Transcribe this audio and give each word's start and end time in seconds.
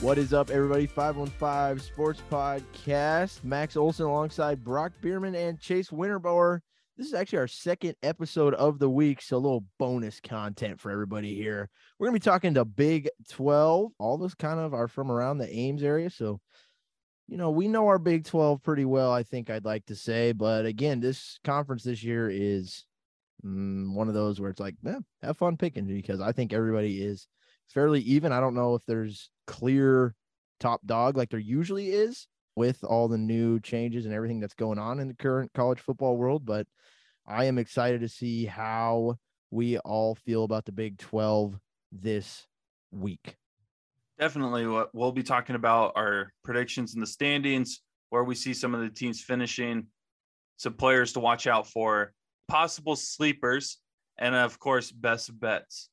What 0.00 0.16
is 0.16 0.32
up, 0.32 0.50
everybody? 0.50 0.86
515 0.86 1.84
Sports 1.84 2.22
Podcast. 2.30 3.42
Max 3.42 3.76
Olson 3.76 4.06
alongside 4.06 4.62
Brock 4.62 4.92
Bierman 5.02 5.34
and 5.34 5.58
Chase 5.58 5.90
Winterbauer. 5.90 6.60
This 6.96 7.08
is 7.08 7.14
actually 7.14 7.40
our 7.40 7.48
second 7.48 7.96
episode 8.04 8.54
of 8.54 8.78
the 8.78 8.88
week, 8.88 9.20
so 9.20 9.36
a 9.36 9.38
little 9.38 9.64
bonus 9.76 10.20
content 10.20 10.80
for 10.80 10.92
everybody 10.92 11.34
here. 11.34 11.68
We're 11.98 12.06
going 12.06 12.14
to 12.14 12.24
be 12.24 12.30
talking 12.30 12.54
to 12.54 12.64
Big 12.64 13.08
12. 13.28 13.90
All 13.98 14.14
of 14.14 14.22
us 14.22 14.34
kind 14.34 14.60
of 14.60 14.72
are 14.72 14.86
from 14.86 15.10
around 15.10 15.38
the 15.38 15.52
Ames 15.52 15.82
area, 15.82 16.10
so 16.10 16.40
you 17.26 17.36
know, 17.36 17.50
we 17.50 17.66
know 17.66 17.88
our 17.88 17.98
Big 17.98 18.24
12 18.24 18.62
pretty 18.62 18.84
well, 18.84 19.10
I 19.10 19.24
think 19.24 19.50
I'd 19.50 19.64
like 19.64 19.84
to 19.86 19.96
say. 19.96 20.30
But 20.30 20.64
again, 20.64 21.00
this 21.00 21.40
conference 21.42 21.82
this 21.82 22.04
year 22.04 22.30
is 22.30 22.84
mm, 23.44 23.92
one 23.92 24.06
of 24.06 24.14
those 24.14 24.40
where 24.40 24.50
it's 24.50 24.60
like, 24.60 24.76
yeah, 24.84 25.00
have 25.22 25.38
fun 25.38 25.56
picking 25.56 25.88
because 25.88 26.20
I 26.20 26.30
think 26.30 26.52
everybody 26.52 27.02
is 27.02 27.26
fairly 27.66 28.00
even. 28.02 28.30
I 28.30 28.38
don't 28.38 28.54
know 28.54 28.76
if 28.76 28.82
there's 28.86 29.28
clear 29.48 30.14
top 30.60 30.80
dog 30.86 31.16
like 31.16 31.30
there 31.30 31.40
usually 31.40 31.88
is 31.88 32.28
with 32.54 32.84
all 32.84 33.08
the 33.08 33.18
new 33.18 33.58
changes 33.60 34.04
and 34.04 34.14
everything 34.14 34.40
that's 34.40 34.54
going 34.54 34.78
on 34.78 35.00
in 35.00 35.08
the 35.08 35.14
current 35.14 35.50
college 35.54 35.80
football 35.80 36.16
world, 36.16 36.44
but 36.44 36.66
I 37.26 37.44
am 37.44 37.58
excited 37.58 38.02
to 38.02 38.08
see 38.08 38.44
how 38.44 39.16
we 39.50 39.78
all 39.78 40.14
feel 40.14 40.44
about 40.44 40.64
the 40.64 40.72
Big 40.72 40.98
12 40.98 41.58
this 41.92 42.46
week. 42.90 43.36
Definitely. 44.18 44.66
What 44.66 44.94
we'll 44.94 45.12
be 45.12 45.22
talking 45.22 45.56
about 45.56 45.92
our 45.96 46.32
predictions 46.42 46.94
in 46.94 47.00
the 47.00 47.06
standings, 47.06 47.80
where 48.10 48.24
we 48.24 48.34
see 48.34 48.52
some 48.52 48.74
of 48.74 48.80
the 48.80 48.90
teams 48.90 49.22
finishing, 49.22 49.86
some 50.56 50.74
players 50.74 51.12
to 51.12 51.20
watch 51.20 51.46
out 51.46 51.68
for, 51.68 52.12
possible 52.48 52.96
sleepers, 52.96 53.78
and 54.18 54.34
of 54.34 54.58
course, 54.58 54.90
best 54.90 55.38
bets. 55.38 55.88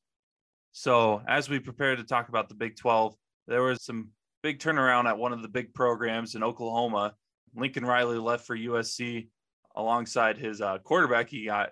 So, 0.72 1.22
as 1.28 1.48
we 1.48 1.60
prepare 1.60 1.94
to 1.96 2.02
talk 2.04 2.28
about 2.28 2.48
the 2.48 2.54
Big 2.54 2.76
12, 2.76 3.14
there 3.46 3.62
was 3.62 3.84
some 3.84 4.10
big 4.42 4.58
turnaround 4.58 5.06
at 5.06 5.18
one 5.18 5.32
of 5.32 5.42
the 5.42 5.48
big 5.48 5.74
programs 5.74 6.34
in 6.34 6.42
Oklahoma. 6.42 7.14
Lincoln 7.54 7.84
Riley 7.84 8.18
left 8.18 8.46
for 8.46 8.56
USC 8.56 9.28
alongside 9.74 10.38
his 10.38 10.60
uh, 10.60 10.78
quarterback 10.78 11.28
he 11.28 11.44
got 11.44 11.70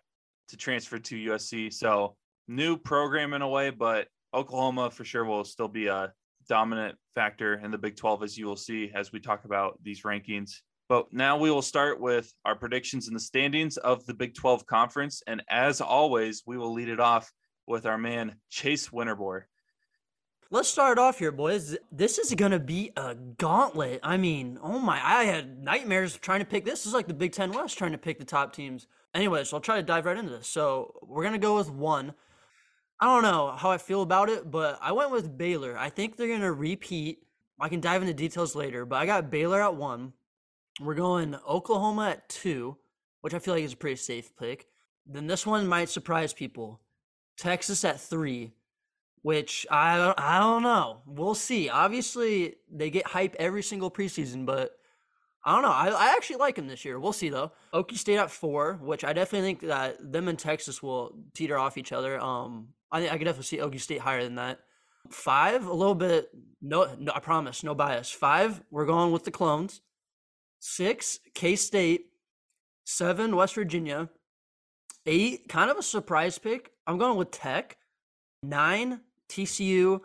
to 0.49 0.57
transfer 0.57 0.99
to 0.99 1.31
USC. 1.31 1.73
So, 1.73 2.17
new 2.49 2.77
program 2.77 3.33
in 3.33 3.43
a 3.43 3.49
way, 3.49 3.71
but 3.71 4.09
Oklahoma 4.35 4.91
for 4.91 5.05
sure 5.05 5.25
will 5.25 5.45
still 5.45 5.69
be 5.69 5.87
a 5.87 6.13
dominant 6.49 6.97
factor 7.15 7.55
in 7.55 7.71
the 7.71 7.79
Big 7.79 7.97
12, 7.97 8.23
as 8.23 8.37
you 8.37 8.47
will 8.47 8.57
see 8.57 8.91
as 8.95 9.13
we 9.13 9.21
talk 9.21 9.45
about 9.45 9.79
these 9.83 10.03
rankings. 10.03 10.61
But 10.89 11.13
now 11.13 11.39
we 11.39 11.51
will 11.51 11.63
start 11.63 12.01
with 12.01 12.31
our 12.45 12.55
predictions 12.55 13.09
in 13.09 13.15
the 13.15 13.21
standings 13.21 13.79
of 13.79 14.05
the 14.05 14.15
Big 14.15 14.35
12 14.35 14.67
conference. 14.67 15.23
And 15.27 15.43
as 15.49 15.81
always, 15.81 16.43
we 16.47 16.59
will 16.59 16.73
lead 16.73 16.89
it 16.89 17.01
off 17.01 17.33
with 17.67 17.87
our 17.87 17.97
man, 17.97 18.37
Chase 18.51 18.91
Winterbauer. 18.91 19.45
Let's 20.51 20.69
start 20.69 20.99
off 20.99 21.19
here, 21.19 21.33
boys. 21.33 21.77
This 21.91 22.19
is 22.19 22.33
to 22.53 22.59
be 22.59 22.93
a 22.97 23.15
gauntlet. 23.15 24.01
I 24.03 24.19
mean, 24.19 24.59
oh 24.63 24.79
my, 24.79 25.01
I 25.03 25.25
had 25.25 25.65
nightmares 25.65 26.17
trying 26.19 26.41
to 26.41 26.47
pick 26.47 26.65
this. 26.65 26.87
Is 26.87 26.93
like 26.93 27.09
the 27.09 27.15
Big 27.15 27.33
Ten 27.33 27.51
West 27.51 27.79
trying 27.79 27.93
to 27.93 27.99
pick 27.99 28.19
the 28.19 28.25
top 28.25 28.53
teams. 28.53 28.87
Anyways, 29.15 29.49
so 29.49 29.57
I'll 29.57 29.63
try 29.63 29.77
to 29.77 29.83
dive 29.83 30.05
right 30.05 30.17
into 30.17 30.31
this. 30.31 30.47
So 30.47 31.01
we're 31.03 31.23
to 31.33 31.39
go 31.39 31.57
with 31.57 31.71
one. 31.71 32.15
I 33.01 33.07
don't 33.07 33.23
know 33.23 33.53
how 33.53 33.71
I 33.71 33.79
feel 33.79 34.03
about 34.03 34.29
it, 34.29 34.51
but 34.51 34.79
I 34.83 34.93
went 34.93 35.11
with 35.11 35.37
Baylor. 35.37 35.77
I 35.79 35.89
think 35.89 36.17
they're 36.17 36.29
to 36.43 36.53
repeat. 36.53 37.27
I 37.59 37.69
can 37.69 37.81
dive 37.81 38.03
into 38.03 38.15
details 38.15 38.55
later, 38.55 38.85
but 38.85 38.97
I 38.97 39.07
got 39.07 39.31
Baylor 39.31 39.63
at 39.63 39.75
one. 39.75 40.13
We're 40.81 40.95
going 40.95 41.37
Oklahoma 41.49 42.11
at 42.11 42.29
two, 42.29 42.77
which 43.23 43.35
I 43.35 43.39
feel 43.39 43.55
like 43.55 43.65
is 43.65 43.73
a 43.73 43.77
pretty 43.77 43.97
safe 43.97 44.37
pick. 44.37 44.67
Then 45.07 45.27
this 45.27 45.47
one 45.47 45.67
might 45.67 45.89
surprise 45.89 46.33
people. 46.33 46.81
Texas 47.37 47.85
at 47.85 48.01
three, 48.01 48.53
which 49.25 49.67
I 49.71 49.97
don't, 49.97 50.21
I 50.21 50.39
don't 50.39 50.63
know. 50.63 51.01
We'll 51.07 51.35
see. 51.35 51.71
Obviously, 51.71 52.57
they 52.71 52.91
get 52.91 53.07
hype 53.07 53.35
every 53.39 53.63
single 53.63 53.91
preseason, 53.91 54.45
but 54.45 54.77
I 55.43 55.55
don't 55.55 55.63
know. 55.63 55.71
I, 55.71 55.89
I 55.89 56.15
actually 56.15 56.37
like 56.37 56.57
them 56.57 56.69
this 56.69 56.85
year. 56.85 57.01
We'll 57.01 57.15
see 57.15 57.31
though. 57.31 57.51
Okie 57.73 57.97
State 57.97 58.19
at 58.19 58.31
four, 58.31 58.79
which 58.83 59.03
I 59.03 59.15
definitely 59.15 59.49
think 59.49 59.61
that 59.63 60.13
them 60.13 60.29
and 60.29 60.39
Texas 60.39 60.83
will 60.83 61.17
teeter 61.33 61.57
off 61.57 61.79
each 61.79 61.91
other. 61.91 62.21
Um, 62.21 62.69
I 62.93 63.01
think 63.01 63.13
I 63.15 63.17
could 63.17 63.25
definitely 63.25 63.45
see 63.45 63.57
Okie 63.57 63.81
State 63.81 64.03
higher 64.03 64.23
than 64.23 64.35
that. 64.35 64.61
Five, 65.09 65.67
a 65.67 65.73
little 65.73 65.95
bit. 65.95 66.29
No, 66.61 66.95
no, 66.99 67.11
I 67.15 67.21
promise, 67.21 67.65
no 67.65 67.75
bias. 67.75 68.11
Five, 68.11 68.61
we're 68.71 68.85
going 68.85 69.11
with 69.11 69.25
the 69.25 69.31
clones. 69.31 69.81
Six, 70.61 71.19
K 71.33 71.57
State. 71.57 72.09
Seven, 72.85 73.35
West 73.37 73.55
Virginia. 73.55 74.11
Eight, 75.07 75.49
kind 75.49 75.71
of 75.71 75.79
a 75.79 75.83
surprise 75.83 76.39
pick. 76.39 76.73
I'm 76.87 76.99
going 76.99 77.17
with 77.17 77.31
Tech. 77.31 77.79
Nine, 78.43 79.01
TCU. 79.29 80.01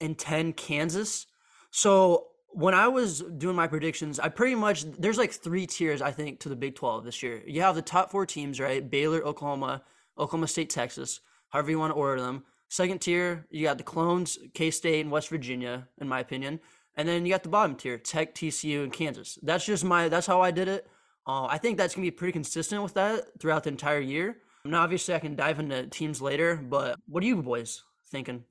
And 0.00 0.18
10, 0.18 0.54
Kansas. 0.54 1.26
So 1.70 2.26
when 2.48 2.74
I 2.74 2.88
was 2.88 3.20
doing 3.20 3.56
my 3.56 3.66
predictions, 3.66 4.18
I 4.18 4.28
pretty 4.28 4.54
much, 4.54 4.84
there's 4.84 5.16
like 5.16 5.32
three 5.32 5.66
tiers, 5.66 6.02
I 6.02 6.10
think, 6.10 6.40
to 6.40 6.48
the 6.48 6.56
Big 6.56 6.74
12 6.74 7.04
this 7.04 7.22
year. 7.22 7.42
You 7.46 7.62
have 7.62 7.74
the 7.74 7.82
top 7.82 8.10
four 8.10 8.26
teams, 8.26 8.60
right? 8.60 8.88
Baylor, 8.88 9.24
Oklahoma, 9.24 9.82
Oklahoma 10.18 10.48
State, 10.48 10.70
Texas, 10.70 11.20
however 11.48 11.70
you 11.70 11.78
want 11.78 11.92
to 11.92 11.96
order 11.96 12.20
them. 12.20 12.44
Second 12.68 13.00
tier, 13.00 13.46
you 13.50 13.64
got 13.64 13.78
the 13.78 13.84
clones, 13.84 14.38
K 14.54 14.70
State, 14.70 15.00
and 15.00 15.10
West 15.10 15.28
Virginia, 15.28 15.88
in 15.98 16.08
my 16.08 16.20
opinion. 16.20 16.60
And 16.96 17.08
then 17.08 17.24
you 17.24 17.32
got 17.32 17.42
the 17.42 17.48
bottom 17.48 17.74
tier, 17.76 17.96
Tech, 17.96 18.34
TCU, 18.34 18.82
and 18.82 18.92
Kansas. 18.92 19.38
That's 19.42 19.64
just 19.64 19.84
my, 19.84 20.08
that's 20.08 20.26
how 20.26 20.40
I 20.40 20.50
did 20.50 20.68
it. 20.68 20.86
Uh, 21.26 21.46
I 21.46 21.58
think 21.58 21.78
that's 21.78 21.94
to 21.94 22.00
be 22.00 22.10
pretty 22.10 22.32
consistent 22.32 22.82
with 22.82 22.94
that 22.94 23.40
throughout 23.40 23.64
the 23.64 23.70
entire 23.70 24.00
year. 24.00 24.38
Now, 24.64 24.82
obviously, 24.82 25.14
I 25.14 25.18
can 25.18 25.36
dive 25.36 25.58
into 25.58 25.86
teams 25.86 26.20
later, 26.20 26.56
but 26.56 26.98
what 27.06 27.22
are 27.22 27.26
you 27.26 27.42
boys 27.42 27.82
thinking? 28.10 28.44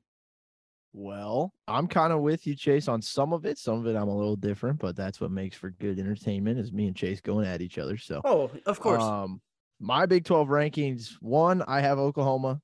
Well, 0.94 1.54
I'm 1.68 1.88
kind 1.88 2.12
of 2.12 2.22
with 2.22 2.46
you, 2.46 2.56
Chase, 2.56 2.88
on 2.88 3.02
some 3.02 3.32
of 3.32 3.46
it. 3.46 3.58
Some 3.58 3.80
of 3.80 3.88
it 3.88 3.96
I'm 3.96 4.10
a 4.10 4.18
little 4.18 4.36
different, 4.36 4.80
but 4.80 4.96
that's 4.96 5.22
what 5.22 5.32
makes 5.32 5.56
for 5.56 5.72
good 5.72 6.00
entertainment 6.00 6.60
is 6.60 6.74
me 6.74 6.88
and 6.88 6.96
Chase 6.96 7.22
going 7.22 7.48
at 7.48 7.62
each 7.62 7.78
other. 7.78 7.98
So, 7.98 8.22
oh, 8.26 8.52
of 8.66 8.80
course. 8.80 9.02
Um, 9.02 9.42
my 9.80 10.06
Big 10.06 10.26
12 10.26 10.50
rankings 10.50 11.14
one, 11.22 11.64
I 11.66 11.82
have 11.82 11.98
Oklahoma. 11.98 12.62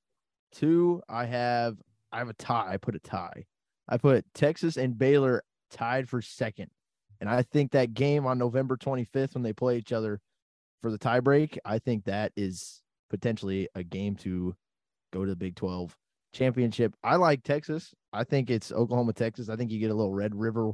Two, 0.52 1.02
I 1.10 1.26
have 1.26 1.78
I 2.12 2.20
have 2.20 2.30
a 2.30 2.34
tie. 2.34 2.74
I 2.74 2.78
put 2.78 2.96
a 2.96 3.00
tie. 3.00 3.46
I 3.88 3.98
put 3.98 4.26
Texas 4.34 4.78
and 4.78 4.98
Baylor 4.98 5.44
tied 5.72 6.10
for 6.10 6.22
second. 6.22 6.70
And 7.20 7.30
I 7.30 7.42
think 7.42 7.72
that 7.72 7.94
game 7.94 8.26
on 8.26 8.38
November 8.38 8.78
25th 8.78 9.34
when 9.34 9.44
they 9.44 9.54
play 9.54 9.78
each 9.78 9.92
other 9.92 10.20
for 10.82 10.92
the 10.92 11.00
tiebreak, 11.00 11.58
I 11.66 11.80
think 11.80 12.06
that 12.06 12.32
is 12.36 12.82
potentially 13.10 13.68
a 13.74 13.84
game 13.84 14.16
to 14.18 14.56
go 15.12 15.26
to 15.26 15.32
the 15.32 15.36
Big 15.36 15.56
12 15.56 15.96
championship. 16.34 16.94
I 17.04 17.16
like 17.16 17.44
Texas. 17.44 17.94
I 18.14 18.24
think 18.24 18.50
it's 18.50 18.72
Oklahoma, 18.72 19.14
Texas. 19.14 19.50
I 19.50 19.56
think 19.56 19.72
you 19.72 19.80
get 19.80 19.92
a 19.92 19.96
little 19.96 20.14
Red 20.14 20.36
River 20.36 20.72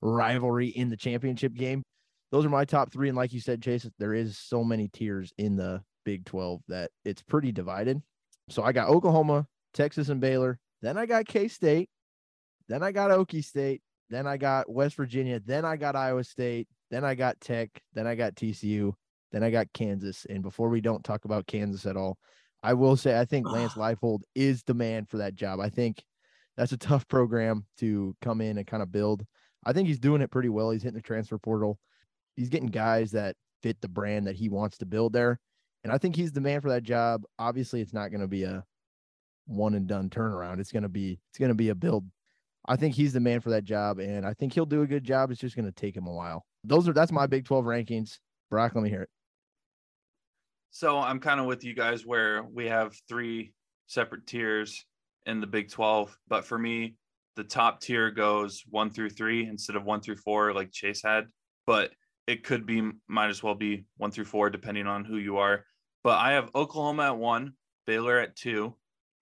rivalry 0.00 0.68
in 0.68 0.88
the 0.88 0.96
championship 0.96 1.54
game. 1.54 1.82
Those 2.30 2.44
are 2.44 2.50
my 2.50 2.64
top 2.64 2.92
three. 2.92 3.08
And 3.08 3.16
like 3.16 3.32
you 3.32 3.40
said, 3.40 3.62
Chase, 3.62 3.88
there 3.98 4.14
is 4.14 4.38
so 4.38 4.64
many 4.64 4.88
tiers 4.88 5.32
in 5.38 5.56
the 5.56 5.82
Big 6.04 6.24
12 6.24 6.62
that 6.68 6.90
it's 7.04 7.22
pretty 7.22 7.52
divided. 7.52 8.00
So 8.48 8.62
I 8.62 8.72
got 8.72 8.88
Oklahoma, 8.88 9.46
Texas, 9.74 10.08
and 10.08 10.20
Baylor. 10.20 10.58
Then 10.80 10.98
I 10.98 11.06
got 11.06 11.26
K 11.26 11.48
State. 11.48 11.88
Then 12.68 12.82
I 12.82 12.90
got 12.92 13.10
Okie 13.10 13.44
State. 13.44 13.82
Then 14.10 14.26
I 14.26 14.36
got 14.36 14.70
West 14.70 14.96
Virginia. 14.96 15.40
Then 15.44 15.64
I 15.64 15.76
got 15.76 15.96
Iowa 15.96 16.24
State. 16.24 16.68
Then 16.90 17.04
I 17.04 17.14
got 17.14 17.40
Tech. 17.40 17.70
Then 17.94 18.06
I 18.06 18.14
got 18.14 18.34
TCU. 18.34 18.92
Then 19.30 19.42
I 19.42 19.50
got 19.50 19.72
Kansas. 19.72 20.26
And 20.28 20.42
before 20.42 20.68
we 20.68 20.80
don't 20.80 21.04
talk 21.04 21.24
about 21.24 21.46
Kansas 21.46 21.86
at 21.86 21.96
all, 21.96 22.18
I 22.62 22.74
will 22.74 22.96
say 22.96 23.18
I 23.18 23.24
think 23.24 23.48
Lance 23.48 23.74
Leipold 23.76 24.20
is 24.34 24.62
the 24.62 24.74
man 24.74 25.06
for 25.06 25.18
that 25.18 25.34
job. 25.34 25.60
I 25.60 25.68
think 25.68 26.02
that's 26.56 26.72
a 26.72 26.76
tough 26.78 27.06
program 27.08 27.66
to 27.78 28.14
come 28.20 28.40
in 28.40 28.58
and 28.58 28.66
kind 28.66 28.82
of 28.82 28.92
build. 28.92 29.24
I 29.64 29.72
think 29.72 29.88
he's 29.88 29.98
doing 29.98 30.22
it 30.22 30.30
pretty 30.30 30.48
well. 30.48 30.70
He's 30.70 30.82
hitting 30.82 30.96
the 30.96 31.02
transfer 31.02 31.38
portal. 31.38 31.78
He's 32.36 32.48
getting 32.48 32.68
guys 32.68 33.12
that 33.12 33.36
fit 33.62 33.80
the 33.80 33.88
brand 33.88 34.26
that 34.26 34.36
he 34.36 34.48
wants 34.48 34.78
to 34.78 34.86
build 34.86 35.12
there. 35.12 35.38
And 35.84 35.92
I 35.92 35.98
think 35.98 36.16
he's 36.16 36.32
the 36.32 36.40
man 36.40 36.60
for 36.60 36.70
that 36.70 36.82
job. 36.82 37.22
Obviously, 37.38 37.80
it's 37.80 37.92
not 37.92 38.10
going 38.10 38.20
to 38.20 38.28
be 38.28 38.44
a 38.44 38.64
one 39.46 39.74
and 39.74 39.86
done 39.86 40.10
turnaround. 40.10 40.60
It's 40.60 40.72
going 40.72 40.84
to 40.84 40.88
be 40.88 41.18
it's 41.30 41.38
going 41.38 41.50
to 41.50 41.54
be 41.54 41.70
a 41.70 41.74
build. 41.74 42.04
I 42.66 42.76
think 42.76 42.94
he's 42.94 43.12
the 43.12 43.20
man 43.20 43.40
for 43.40 43.50
that 43.50 43.64
job, 43.64 43.98
and 43.98 44.24
I 44.24 44.34
think 44.34 44.52
he'll 44.52 44.66
do 44.66 44.82
a 44.82 44.86
good 44.86 45.02
job. 45.02 45.30
It's 45.30 45.40
just 45.40 45.56
going 45.56 45.66
to 45.66 45.72
take 45.72 45.96
him 45.96 46.06
a 46.06 46.12
while. 46.12 46.44
Those 46.62 46.88
are 46.88 46.92
that's 46.92 47.10
my 47.10 47.26
Big 47.26 47.44
Twelve 47.44 47.64
rankings. 47.64 48.18
Brock, 48.50 48.74
let 48.74 48.84
me 48.84 48.90
hear 48.90 49.02
it. 49.02 49.10
So 50.74 50.98
I'm 50.98 51.20
kind 51.20 51.38
of 51.38 51.44
with 51.44 51.64
you 51.64 51.74
guys 51.74 52.06
where 52.06 52.44
we 52.44 52.66
have 52.66 52.96
three 53.06 53.52
separate 53.88 54.26
tiers 54.26 54.86
in 55.26 55.38
the 55.38 55.46
Big 55.46 55.70
12. 55.70 56.16
But 56.28 56.46
for 56.46 56.58
me, 56.58 56.96
the 57.36 57.44
top 57.44 57.82
tier 57.82 58.10
goes 58.10 58.64
one 58.70 58.88
through 58.88 59.10
three 59.10 59.46
instead 59.46 59.76
of 59.76 59.84
one 59.84 60.00
through 60.00 60.16
four, 60.16 60.54
like 60.54 60.72
Chase 60.72 61.02
had. 61.04 61.26
But 61.66 61.90
it 62.26 62.42
could 62.42 62.64
be, 62.64 62.90
might 63.06 63.28
as 63.28 63.42
well 63.42 63.54
be 63.54 63.84
one 63.98 64.10
through 64.10 64.24
four, 64.24 64.48
depending 64.48 64.86
on 64.86 65.04
who 65.04 65.18
you 65.18 65.36
are. 65.36 65.66
But 66.02 66.18
I 66.18 66.32
have 66.32 66.48
Oklahoma 66.54 67.02
at 67.04 67.18
one, 67.18 67.52
Baylor 67.86 68.18
at 68.18 68.34
two, 68.34 68.74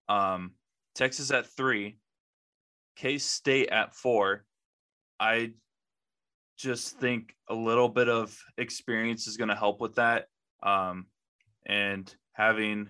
um, 0.09 0.53
Texas 0.95 1.33
at 1.33 1.47
three, 1.47 1.99
K 2.95 3.19
State 3.19 3.71
at 3.71 3.97
four. 3.97 4.45
I 5.19 5.55
just 6.57 7.01
think 7.01 7.35
a 7.49 7.55
little 7.55 7.89
bit 7.89 8.09
of 8.09 8.39
experience 8.59 9.27
is 9.27 9.37
going 9.37 9.51
to 9.51 9.57
help 9.57 9.81
with 9.81 9.97
that. 9.97 10.27
Um, 10.63 11.07
and 11.67 12.15
having 12.33 12.89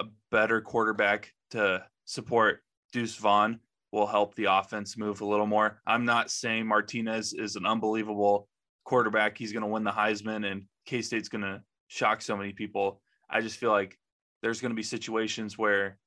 a 0.00 0.04
better 0.30 0.60
quarterback 0.60 1.32
to 1.50 1.84
support 2.04 2.60
Deuce 2.92 3.16
Vaughn 3.16 3.60
will 3.92 4.06
help 4.06 4.34
the 4.34 4.46
offense 4.46 4.96
move 4.96 5.20
a 5.20 5.26
little 5.26 5.46
more. 5.46 5.80
I'm 5.86 6.04
not 6.04 6.30
saying 6.30 6.66
Martinez 6.66 7.32
is 7.32 7.56
an 7.56 7.64
unbelievable 7.64 8.48
quarterback. 8.84 9.38
He's 9.38 9.52
going 9.52 9.62
to 9.62 9.68
win 9.68 9.84
the 9.84 9.92
Heisman 9.92 10.50
and 10.50 10.64
K 10.86 11.00
State's 11.00 11.28
going 11.28 11.42
to 11.42 11.62
shock 11.88 12.20
so 12.20 12.36
many 12.36 12.52
people. 12.52 13.00
I 13.30 13.40
just 13.40 13.58
feel 13.58 13.70
like 13.70 13.96
there's 14.42 14.60
going 14.60 14.70
to 14.70 14.76
be 14.76 14.82
situations 14.82 15.56
where 15.56 15.98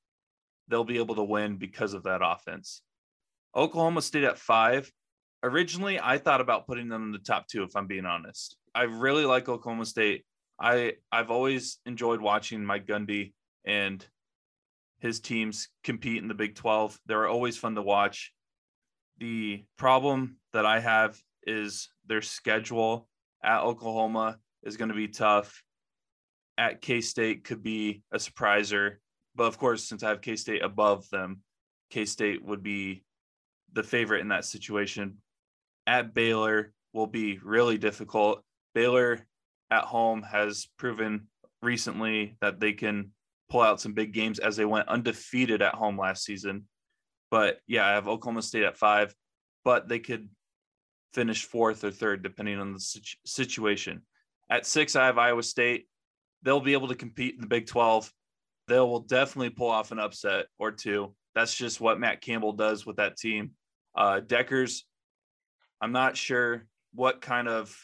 they'll 0.68 0.84
be 0.84 0.98
able 0.98 1.16
to 1.16 1.24
win 1.24 1.58
because 1.58 1.94
of 1.94 2.04
that 2.04 2.22
offense. 2.24 2.82
Oklahoma 3.56 4.02
State 4.02 4.26
at 4.26 4.38
five. 4.38 4.92
Originally, 5.44 6.00
I 6.00 6.18
thought 6.18 6.42
about 6.42 6.68
putting 6.68 6.90
them 6.90 7.04
in 7.04 7.12
the 7.12 7.20
top 7.20 7.48
two, 7.48 7.64
if 7.64 7.76
I'm 7.76 7.88
being 7.88 8.06
honest. 8.06 8.58
I 8.76 8.84
really 8.84 9.26
like 9.26 9.50
Oklahoma 9.50 9.86
State. 9.86 10.26
I 10.60 10.94
I've 11.12 11.32
always 11.32 11.80
enjoyed 11.86 12.22
watching 12.22 12.66
Mike 12.66 12.88
Gundy 12.88 13.34
and 13.66 14.06
his 15.00 15.20
teams 15.20 15.70
compete 15.84 16.22
in 16.22 16.28
the 16.28 16.34
Big 16.34 16.56
12. 16.56 17.00
They're 17.06 17.28
always 17.28 17.58
fun 17.58 17.76
to 17.76 17.82
watch. 17.82 18.34
The 19.20 19.64
problem 19.78 20.38
that 20.54 20.66
I 20.66 20.80
have 20.80 21.20
is 21.44 21.90
their 22.08 22.22
schedule 22.22 23.08
at 23.44 23.62
Oklahoma 23.62 24.40
is 24.64 24.78
going 24.78 24.90
to 24.90 24.96
be 24.96 25.08
tough. 25.08 25.62
At 26.58 26.82
K 26.82 27.02
State 27.02 27.44
could 27.44 27.62
be 27.62 28.02
a 28.12 28.18
surpriser. 28.18 28.96
But 29.36 29.46
of 29.46 29.60
course, 29.60 29.88
since 29.88 30.02
I 30.02 30.10
have 30.10 30.22
K 30.22 30.36
State 30.36 30.64
above 30.64 31.08
them, 31.12 31.42
K 31.92 32.06
State 32.06 32.44
would 32.44 32.64
be 32.64 33.04
the 33.74 33.84
favorite 33.84 34.22
in 34.22 34.30
that 34.30 34.46
situation. 34.46 35.18
At 35.86 36.16
Baylor 36.16 36.74
will 36.94 37.08
be 37.08 37.38
really 37.44 37.78
difficult. 37.78 38.44
Baylor 38.74 39.27
at 39.72 39.84
home 39.84 40.24
has 40.24 40.68
proven 40.78 41.28
recently 41.62 42.38
that 42.42 42.60
they 42.60 42.74
can 42.74 43.12
pull 43.50 43.62
out 43.62 43.82
some 43.82 43.94
big 43.94 44.14
games 44.14 44.40
as 44.40 44.56
they 44.56 44.66
went 44.66 44.88
undefeated 44.88 45.62
at 45.62 45.76
home 45.76 45.98
last 45.98 46.24
season. 46.24 46.66
But 47.32 47.60
yeah, 47.68 47.86
I 47.86 47.92
have 47.92 48.08
Oklahoma 48.08 48.42
State 48.42 48.64
at 48.64 48.78
five, 48.78 49.14
but 49.64 49.88
they 49.88 50.00
could 50.00 50.30
finish 51.14 51.46
fourth 51.46 51.84
or 51.84 51.92
third 51.92 52.24
depending 52.24 52.60
on 52.60 52.74
the 52.74 53.02
situation. 53.26 54.02
At 54.50 54.66
six, 54.66 54.96
I 54.96 55.06
have 55.06 55.18
Iowa 55.18 55.44
State. 55.44 55.88
They'll 56.44 56.62
be 56.62 56.74
able 56.74 56.90
to 56.90 56.96
compete 56.96 57.36
in 57.36 57.42
the 57.42 57.48
Big 57.48 57.68
12. 57.68 58.12
They 58.68 58.80
will 58.80 59.00
definitely 59.00 59.50
pull 59.50 59.70
off 59.70 59.92
an 59.92 60.00
upset 60.00 60.46
or 60.60 60.72
two. 60.72 61.16
That's 61.36 61.56
just 61.56 61.82
what 61.82 62.00
Matt 62.00 62.22
Campbell 62.22 62.54
does 62.54 62.86
with 62.86 62.98
that 62.98 63.18
team. 63.18 63.52
Uh, 63.96 64.22
Dekkers, 64.26 64.82
I'm 65.82 65.92
not 65.92 66.18
sure 66.18 66.66
what 66.94 67.22
kind 67.22 67.48
of 67.48 67.76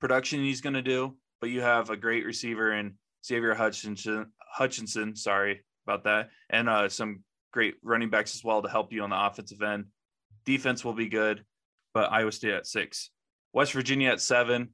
production 0.00 0.40
he's 0.40 0.60
going 0.60 0.74
to 0.74 0.82
do, 0.82 1.16
but 1.40 1.50
you 1.50 1.60
have 1.60 1.90
a 1.90 1.96
great 1.96 2.24
receiver 2.24 2.72
in 2.72 2.94
Xavier 3.24 3.54
Hutchinson, 3.54 4.26
Hutchinson, 4.52 5.14
sorry 5.14 5.60
about 5.86 6.04
that, 6.04 6.30
and 6.48 6.68
uh, 6.68 6.88
some 6.88 7.22
great 7.52 7.74
running 7.82 8.10
backs 8.10 8.34
as 8.34 8.44
well 8.44 8.62
to 8.62 8.68
help 8.68 8.92
you 8.92 9.02
on 9.02 9.10
the 9.10 9.26
offensive 9.26 9.62
end. 9.62 9.86
Defense 10.44 10.84
will 10.84 10.94
be 10.94 11.08
good, 11.08 11.44
but 11.94 12.12
Iowa 12.12 12.32
State 12.32 12.54
at 12.54 12.66
six. 12.66 13.10
West 13.52 13.72
Virginia 13.72 14.10
at 14.10 14.20
seven. 14.20 14.70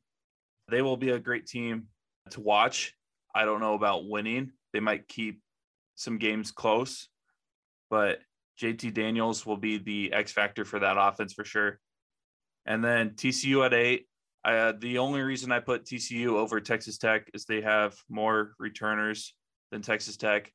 They 0.68 0.82
will 0.82 0.96
be 0.96 1.10
a 1.10 1.18
great 1.18 1.46
team 1.46 1.86
to 2.30 2.40
watch. 2.40 2.94
I 3.34 3.44
don't 3.44 3.60
know 3.60 3.74
about 3.74 4.08
winning. 4.08 4.52
They 4.72 4.80
might 4.80 5.08
keep 5.08 5.40
some 5.94 6.18
games 6.18 6.50
close, 6.50 7.08
but 7.90 8.20
JT 8.60 8.94
Daniels 8.94 9.46
will 9.46 9.56
be 9.56 9.78
the 9.78 10.12
X 10.12 10.32
factor 10.32 10.64
for 10.64 10.80
that 10.80 10.96
offense 10.98 11.32
for 11.32 11.44
sure. 11.44 11.78
And 12.66 12.84
then 12.84 13.10
TCU 13.10 13.64
at 13.64 13.74
eight. 13.74 14.06
Uh, 14.46 14.72
the 14.78 14.98
only 14.98 15.22
reason 15.22 15.50
I 15.50 15.58
put 15.58 15.84
TCU 15.84 16.34
over 16.34 16.60
Texas 16.60 16.98
Tech 16.98 17.28
is 17.34 17.44
they 17.44 17.62
have 17.62 17.96
more 18.08 18.52
returners 18.60 19.34
than 19.72 19.82
Texas 19.82 20.16
Tech. 20.16 20.52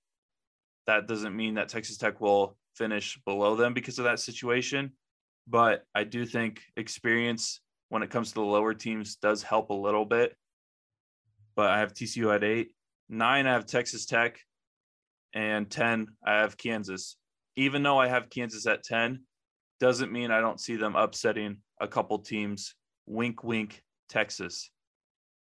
That 0.88 1.10
doesn't 1.10 1.36
mean 1.36 1.56
that 1.56 1.68
Texas 1.68 1.98
Tech 1.98 2.22
will 2.22 2.56
finish 2.78 3.20
below 3.26 3.58
them 3.58 3.74
because 3.74 4.00
of 4.00 4.06
that 4.06 4.22
situation. 4.22 4.94
But 5.46 5.84
I 5.94 6.06
do 6.06 6.26
think 6.26 6.62
experience 6.78 7.60
when 7.90 8.02
it 8.02 8.10
comes 8.10 8.30
to 8.30 8.36
the 8.36 8.42
lower 8.42 8.74
teams 8.74 9.18
does 9.18 9.44
help 9.44 9.72
a 9.72 9.74
little 9.74 10.06
bit. 10.06 10.38
But 11.58 11.72
I 11.72 11.80
have 11.80 11.94
TCU 11.94 12.34
at 12.34 12.46
eight. 12.46 12.72
Nine, 13.10 13.46
I 13.46 13.52
have 13.52 13.66
Texas 13.66 14.06
Tech. 14.06 14.40
And 15.34 15.70
10, 15.70 16.08
I 16.26 16.36
have 16.40 16.56
Kansas. 16.56 17.18
Even 17.58 17.84
though 17.84 17.98
I 17.98 18.08
have 18.08 18.30
Kansas 18.30 18.66
at 18.68 18.84
10, 18.84 19.24
doesn't 19.82 20.14
mean 20.14 20.32
I 20.32 20.40
don't 20.40 20.62
see 20.62 20.78
them 20.78 20.96
upsetting 20.96 21.58
a 21.82 21.90
couple 21.90 22.20
teams. 22.20 22.74
Wink, 23.06 23.44
wink, 23.44 23.84
Texas. 24.10 24.70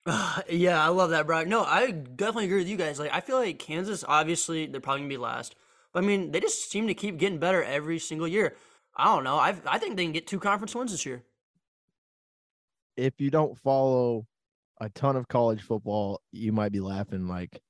yeah, 0.50 0.84
I 0.84 0.88
love 0.90 1.12
that, 1.12 1.28
Brock. 1.28 1.48
No, 1.48 1.64
I 1.64 1.92
definitely 1.92 2.46
agree 2.46 2.60
with 2.60 2.70
you 2.70 2.78
guys. 2.78 3.00
Like, 3.00 3.14
I 3.14 3.22
feel 3.22 3.38
like 3.38 3.60
Kansas, 3.60 4.04
obviously, 4.08 4.66
they're 4.66 4.82
probably 4.82 5.02
gonna 5.02 5.10
be 5.10 5.18
last. 5.18 5.56
But 5.94 6.04
I 6.04 6.08
mean, 6.08 6.32
they 6.32 6.40
just 6.40 6.70
seem 6.70 6.88
to 6.88 6.94
keep 6.94 7.18
getting 7.18 7.40
better 7.40 7.64
every 7.64 8.00
single 8.00 8.28
year. 8.28 8.56
I 8.96 9.06
don't 9.06 9.24
know. 9.24 9.36
I 9.38 9.56
I 9.66 9.78
think 9.78 9.96
they 9.96 10.04
can 10.04 10.12
get 10.12 10.28
two 10.28 10.40
conference 10.40 10.76
wins 10.76 10.92
this 10.92 11.06
year. 11.06 11.24
If 12.98 13.20
you 13.20 13.30
don't 13.30 13.58
follow 13.58 14.28
a 14.82 14.90
ton 14.90 15.16
of 15.16 15.28
college 15.28 15.62
football, 15.62 16.22
you 16.32 16.52
might 16.52 16.72
be 16.72 16.80
laughing 16.80 17.28
like, 17.28 17.62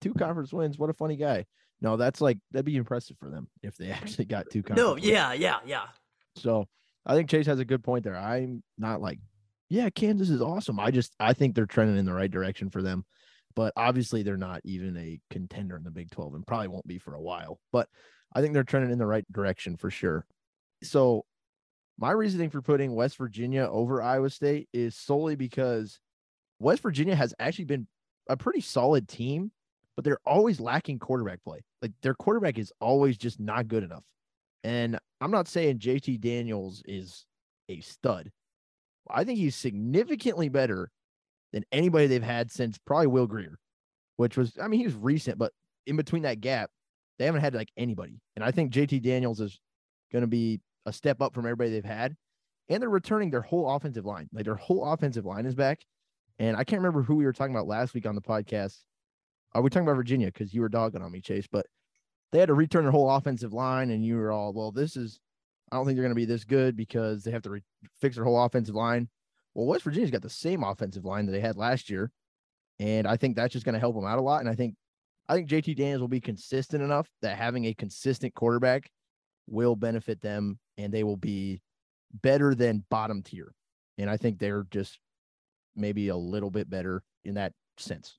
two 0.00 0.14
conference 0.14 0.52
wins. 0.52 0.78
What 0.78 0.90
a 0.90 0.94
funny 0.94 1.16
guy. 1.16 1.46
No, 1.80 1.96
that's 1.96 2.20
like 2.20 2.38
that'd 2.50 2.64
be 2.64 2.76
impressive 2.76 3.16
for 3.18 3.30
them 3.30 3.48
if 3.62 3.76
they 3.76 3.90
actually 3.90 4.24
got 4.24 4.46
two 4.50 4.62
conference. 4.62 4.86
No, 4.86 4.94
wins. 4.94 5.06
yeah, 5.06 5.32
yeah, 5.32 5.56
yeah. 5.66 5.86
So 6.36 6.66
I 7.08 7.14
think 7.14 7.30
Chase 7.30 7.46
has 7.46 7.58
a 7.58 7.64
good 7.64 7.82
point 7.82 8.04
there. 8.04 8.16
I'm 8.16 8.62
not 8.76 9.00
like, 9.00 9.18
yeah, 9.70 9.88
Kansas 9.90 10.28
is 10.28 10.42
awesome. 10.42 10.78
I 10.78 10.90
just 10.90 11.14
I 11.18 11.32
think 11.32 11.54
they're 11.54 11.66
trending 11.66 11.96
in 11.96 12.04
the 12.04 12.12
right 12.12 12.30
direction 12.30 12.70
for 12.70 12.82
them. 12.82 13.04
But 13.56 13.72
obviously 13.76 14.22
they're 14.22 14.36
not 14.36 14.60
even 14.64 14.96
a 14.96 15.18
contender 15.30 15.76
in 15.76 15.82
the 15.82 15.90
Big 15.90 16.10
12 16.10 16.34
and 16.34 16.46
probably 16.46 16.68
won't 16.68 16.86
be 16.86 16.98
for 16.98 17.14
a 17.14 17.20
while. 17.20 17.58
But 17.72 17.88
I 18.32 18.40
think 18.40 18.54
they're 18.54 18.62
trending 18.62 18.92
in 18.92 18.98
the 18.98 19.06
right 19.06 19.24
direction 19.32 19.76
for 19.76 19.90
sure. 19.90 20.26
So 20.82 21.24
my 21.98 22.12
reasoning 22.12 22.50
for 22.50 22.62
putting 22.62 22.94
West 22.94 23.16
Virginia 23.16 23.68
over 23.68 24.00
Iowa 24.00 24.30
State 24.30 24.68
is 24.72 24.94
solely 24.94 25.34
because 25.34 25.98
West 26.60 26.82
Virginia 26.82 27.16
has 27.16 27.34
actually 27.40 27.64
been 27.64 27.88
a 28.28 28.36
pretty 28.36 28.60
solid 28.60 29.08
team, 29.08 29.50
but 29.96 30.04
they're 30.04 30.20
always 30.24 30.60
lacking 30.60 31.00
quarterback 31.00 31.42
play. 31.42 31.64
Like 31.82 31.92
their 32.02 32.14
quarterback 32.14 32.58
is 32.58 32.72
always 32.80 33.16
just 33.16 33.40
not 33.40 33.66
good 33.66 33.82
enough. 33.82 34.04
And 34.64 34.98
I'm 35.20 35.30
not 35.30 35.48
saying 35.48 35.78
JT 35.78 36.20
Daniels 36.20 36.82
is 36.86 37.24
a 37.68 37.80
stud. 37.80 38.30
I 39.10 39.24
think 39.24 39.38
he's 39.38 39.56
significantly 39.56 40.48
better 40.48 40.90
than 41.52 41.64
anybody 41.72 42.06
they've 42.06 42.22
had 42.22 42.50
since 42.50 42.78
probably 42.78 43.06
Will 43.06 43.26
Grier, 43.26 43.58
which 44.16 44.36
was, 44.36 44.52
I 44.60 44.68
mean, 44.68 44.80
he 44.80 44.86
was 44.86 44.94
recent, 44.94 45.38
but 45.38 45.52
in 45.86 45.96
between 45.96 46.22
that 46.22 46.40
gap, 46.40 46.70
they 47.18 47.24
haven't 47.24 47.40
had 47.40 47.54
like 47.54 47.70
anybody. 47.76 48.20
And 48.36 48.44
I 48.44 48.50
think 48.50 48.72
JT 48.72 49.02
Daniels 49.02 49.40
is 49.40 49.58
going 50.12 50.22
to 50.22 50.28
be 50.28 50.60
a 50.86 50.92
step 50.92 51.20
up 51.20 51.34
from 51.34 51.46
everybody 51.46 51.70
they've 51.70 51.84
had. 51.84 52.16
And 52.68 52.82
they're 52.82 52.90
returning 52.90 53.30
their 53.30 53.40
whole 53.40 53.70
offensive 53.70 54.04
line. 54.04 54.28
Like 54.32 54.44
their 54.44 54.54
whole 54.54 54.84
offensive 54.84 55.24
line 55.24 55.46
is 55.46 55.54
back. 55.54 55.80
And 56.38 56.56
I 56.56 56.64
can't 56.64 56.82
remember 56.82 57.02
who 57.02 57.16
we 57.16 57.24
were 57.24 57.32
talking 57.32 57.54
about 57.54 57.66
last 57.66 57.94
week 57.94 58.06
on 58.06 58.14
the 58.14 58.20
podcast. 58.20 58.76
Are 59.54 59.62
we 59.62 59.70
talking 59.70 59.86
about 59.86 59.96
Virginia? 59.96 60.26
Because 60.26 60.52
you 60.52 60.60
were 60.60 60.68
dogging 60.68 61.02
on 61.02 61.10
me, 61.10 61.20
Chase. 61.20 61.46
But 61.50 61.66
they 62.32 62.38
had 62.38 62.48
to 62.48 62.54
return 62.54 62.84
their 62.84 62.92
whole 62.92 63.10
offensive 63.10 63.52
line, 63.52 63.90
and 63.90 64.04
you 64.04 64.16
were 64.16 64.30
all, 64.30 64.52
well, 64.52 64.70
this 64.70 64.96
is, 64.96 65.20
I 65.72 65.76
don't 65.76 65.86
think 65.86 65.96
they're 65.96 66.04
going 66.04 66.14
to 66.14 66.14
be 66.14 66.24
this 66.24 66.44
good 66.44 66.76
because 66.76 67.22
they 67.24 67.30
have 67.30 67.42
to 67.42 67.50
re- 67.50 67.62
fix 68.00 68.16
their 68.16 68.24
whole 68.24 68.42
offensive 68.42 68.74
line. 68.74 69.08
Well, 69.54 69.66
West 69.66 69.84
Virginia's 69.84 70.10
got 70.10 70.22
the 70.22 70.30
same 70.30 70.62
offensive 70.62 71.04
line 71.04 71.26
that 71.26 71.32
they 71.32 71.40
had 71.40 71.56
last 71.56 71.90
year, 71.90 72.10
and 72.78 73.06
I 73.06 73.16
think 73.16 73.36
that's 73.36 73.52
just 73.52 73.64
going 73.64 73.74
to 73.74 73.80
help 73.80 73.94
them 73.94 74.04
out 74.04 74.18
a 74.18 74.22
lot. 74.22 74.40
And 74.40 74.48
I 74.48 74.54
think, 74.54 74.74
I 75.28 75.34
think 75.34 75.48
JT 75.48 75.76
Daniels 75.76 76.00
will 76.00 76.08
be 76.08 76.20
consistent 76.20 76.82
enough 76.82 77.08
that 77.22 77.36
having 77.36 77.66
a 77.66 77.74
consistent 77.74 78.34
quarterback 78.34 78.90
will 79.46 79.76
benefit 79.76 80.20
them, 80.20 80.58
and 80.76 80.92
they 80.92 81.04
will 81.04 81.16
be 81.16 81.60
better 82.22 82.54
than 82.54 82.84
bottom 82.90 83.22
tier. 83.22 83.52
And 83.96 84.08
I 84.08 84.16
think 84.16 84.38
they're 84.38 84.66
just 84.70 84.98
maybe 85.74 86.08
a 86.08 86.16
little 86.16 86.50
bit 86.50 86.70
better 86.70 87.02
in 87.24 87.34
that 87.34 87.52
sense. 87.78 88.18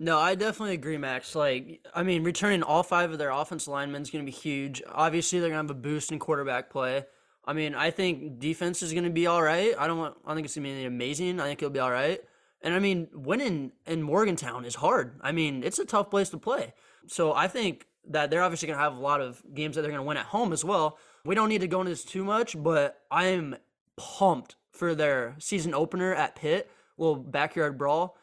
No, 0.00 0.18
I 0.18 0.36
definitely 0.36 0.74
agree, 0.74 0.96
Max. 0.96 1.34
Like, 1.34 1.84
I 1.92 2.04
mean, 2.04 2.22
returning 2.22 2.62
all 2.62 2.84
five 2.84 3.10
of 3.10 3.18
their 3.18 3.30
offensive 3.30 3.72
linemen 3.72 4.02
is 4.02 4.10
going 4.10 4.24
to 4.24 4.30
be 4.30 4.36
huge. 4.36 4.80
Obviously, 4.88 5.40
they're 5.40 5.50
going 5.50 5.66
to 5.66 5.72
have 5.72 5.76
a 5.76 5.80
boost 5.80 6.12
in 6.12 6.20
quarterback 6.20 6.70
play. 6.70 7.04
I 7.44 7.52
mean, 7.52 7.74
I 7.74 7.90
think 7.90 8.38
defense 8.38 8.82
is 8.82 8.92
going 8.92 9.04
to 9.04 9.10
be 9.10 9.26
all 9.26 9.42
right. 9.42 9.74
I 9.76 9.86
don't 9.86 9.98
want. 9.98 10.16
I 10.24 10.34
think 10.34 10.44
it's 10.44 10.54
going 10.54 10.68
to 10.68 10.74
be 10.74 10.84
amazing. 10.84 11.40
I 11.40 11.46
think 11.46 11.60
it'll 11.60 11.72
be 11.72 11.80
all 11.80 11.90
right. 11.90 12.20
And 12.62 12.74
I 12.74 12.78
mean, 12.78 13.08
winning 13.12 13.72
in 13.86 14.02
Morgantown 14.02 14.64
is 14.64 14.76
hard. 14.76 15.18
I 15.20 15.32
mean, 15.32 15.64
it's 15.64 15.78
a 15.78 15.84
tough 15.84 16.10
place 16.10 16.28
to 16.30 16.38
play. 16.38 16.74
So 17.06 17.32
I 17.32 17.48
think 17.48 17.86
that 18.10 18.30
they're 18.30 18.42
obviously 18.42 18.68
going 18.68 18.78
to 18.78 18.82
have 18.82 18.96
a 18.96 19.00
lot 19.00 19.20
of 19.20 19.42
games 19.52 19.76
that 19.76 19.82
they're 19.82 19.90
going 19.90 20.02
to 20.02 20.06
win 20.06 20.16
at 20.16 20.26
home 20.26 20.52
as 20.52 20.64
well. 20.64 20.98
We 21.24 21.34
don't 21.34 21.48
need 21.48 21.60
to 21.62 21.68
go 21.68 21.80
into 21.80 21.90
this 21.90 22.04
too 22.04 22.24
much, 22.24 22.60
but 22.60 23.00
I 23.10 23.26
am 23.26 23.56
pumped 23.96 24.56
for 24.70 24.94
their 24.94 25.34
season 25.38 25.74
opener 25.74 26.14
at 26.14 26.36
Pitt, 26.36 26.70
little 26.96 27.16
backyard 27.16 27.78
brawl 27.78 28.16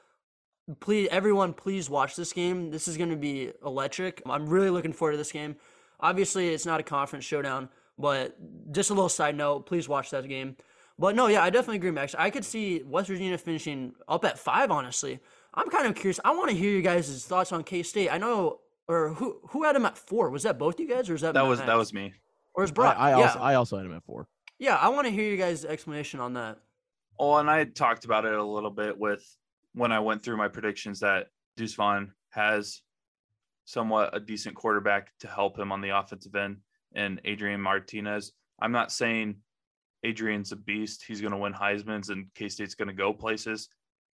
please 0.79 1.07
everyone 1.12 1.53
please 1.53 1.89
watch 1.89 2.15
this 2.15 2.34
game 2.34 2.72
this 2.72 2.88
is 2.88 2.98
going 2.98 3.10
to 3.10 3.15
be 3.15 3.51
electric 3.63 4.22
i'm 4.25 4.48
really 4.48 4.69
looking 4.69 4.93
forward 4.93 5.12
to 5.12 5.17
this 5.17 5.31
game 5.31 5.55
obviously 6.00 6.50
it's 6.50 6.65
not 6.65 6.79
a 6.79 6.84
conference 6.84 7.24
showdown 7.24 7.69
but 8.00 8.36
just 8.72 8.89
a 8.89 8.93
little 8.93 9.10
side 9.10 9.36
note 9.36 9.65
please 9.65 9.88
watch 9.88 10.10
that 10.10 10.27
game 10.27 10.55
but 10.98 11.15
no 11.15 11.27
yeah 11.27 11.43
i 11.43 11.50
definitely 11.50 11.75
agree 11.75 11.91
max 11.91 12.15
i 12.17 12.29
could 12.29 12.43
see 12.43 12.81
west 12.84 13.07
virginia 13.07 13.38
finishing 13.38 13.93
up 14.07 14.25
at 14.25 14.39
five 14.39 14.72
honestly 14.72 15.19
i'm 15.53 15.69
kind 15.69 15.86
of 15.86 15.93
curious 15.93 16.19
i 16.25 16.31
want 16.34 16.50
to 16.50 16.55
hear 16.55 16.72
you 16.72 16.81
guys' 16.81 17.24
thoughts 17.25 17.51
on 17.51 17.63
k-state 17.63 18.10
i 18.10 18.17
know 18.17 18.60
or 18.88 19.10
who 19.13 19.39
who 19.50 19.63
had 19.63 19.75
them 19.75 19.86
at 19.86 19.98
four 19.98 20.29
was 20.29 20.43
that 20.43 20.57
both 20.57 20.79
you 20.79 20.88
guys 20.88 21.10
or 21.10 21.15
is 21.15 21.22
that 21.22 21.34
That 21.34 21.41
Matt 21.41 21.50
was 21.50 21.60
that 21.60 21.75
was 21.77 21.93
me. 21.93 22.13
Or 22.53 22.63
is 22.63 22.72
I, 22.72 22.74
Brock? 22.74 22.95
I 22.98 23.10
yeah, 23.10 23.15
also 23.27 23.39
I 23.39 23.55
also 23.55 23.77
had 23.77 23.86
him 23.86 23.93
at 23.95 24.03
four. 24.03 24.27
yeah. 24.60 24.75
I 24.75 24.89
want 24.89 25.05
to 25.07 25.12
hear 25.12 25.29
you 25.29 25.38
guys' 25.38 25.65
explanation 25.65 26.19
on 26.19 26.34
that. 26.36 26.60
Oh, 27.19 27.36
and 27.38 27.50
I 27.50 27.65
talked 27.65 28.05
about 28.05 28.25
it 28.25 28.34
a 28.34 28.43
little 28.43 28.69
bit 28.69 28.98
with 28.98 29.25
when 29.75 29.91
I 29.91 30.00
went 30.00 30.24
through 30.24 30.38
my 30.38 30.48
predictions 30.48 31.01
that 31.01 31.27
Deuce 31.58 31.75
Vaughn 31.75 32.13
has 32.32 32.82
somewhat 33.65 34.15
a 34.15 34.20
decent 34.20 34.55
quarterback 34.55 35.12
to 35.20 35.27
help 35.27 35.60
him 35.60 35.72
on 35.72 35.82
the 35.82 35.89
offensive 35.89 36.34
end 36.36 36.58
and 36.96 37.20
Adrian 37.25 37.62
Martinez. 37.62 38.32
I'm 38.60 38.72
not 38.72 38.91
saying 38.91 39.36
Adrian's 40.03 40.51
a 40.53 40.55
beast. 40.55 41.03
He's 41.05 41.20
going 41.20 41.34
to 41.34 41.38
win 41.38 41.53
Heisman's 41.53 42.10
and 42.10 42.27
K 42.36 42.48
State's 42.48 42.75
going 42.75 42.88
to 42.88 42.94
go 42.94 43.12
places, 43.12 43.67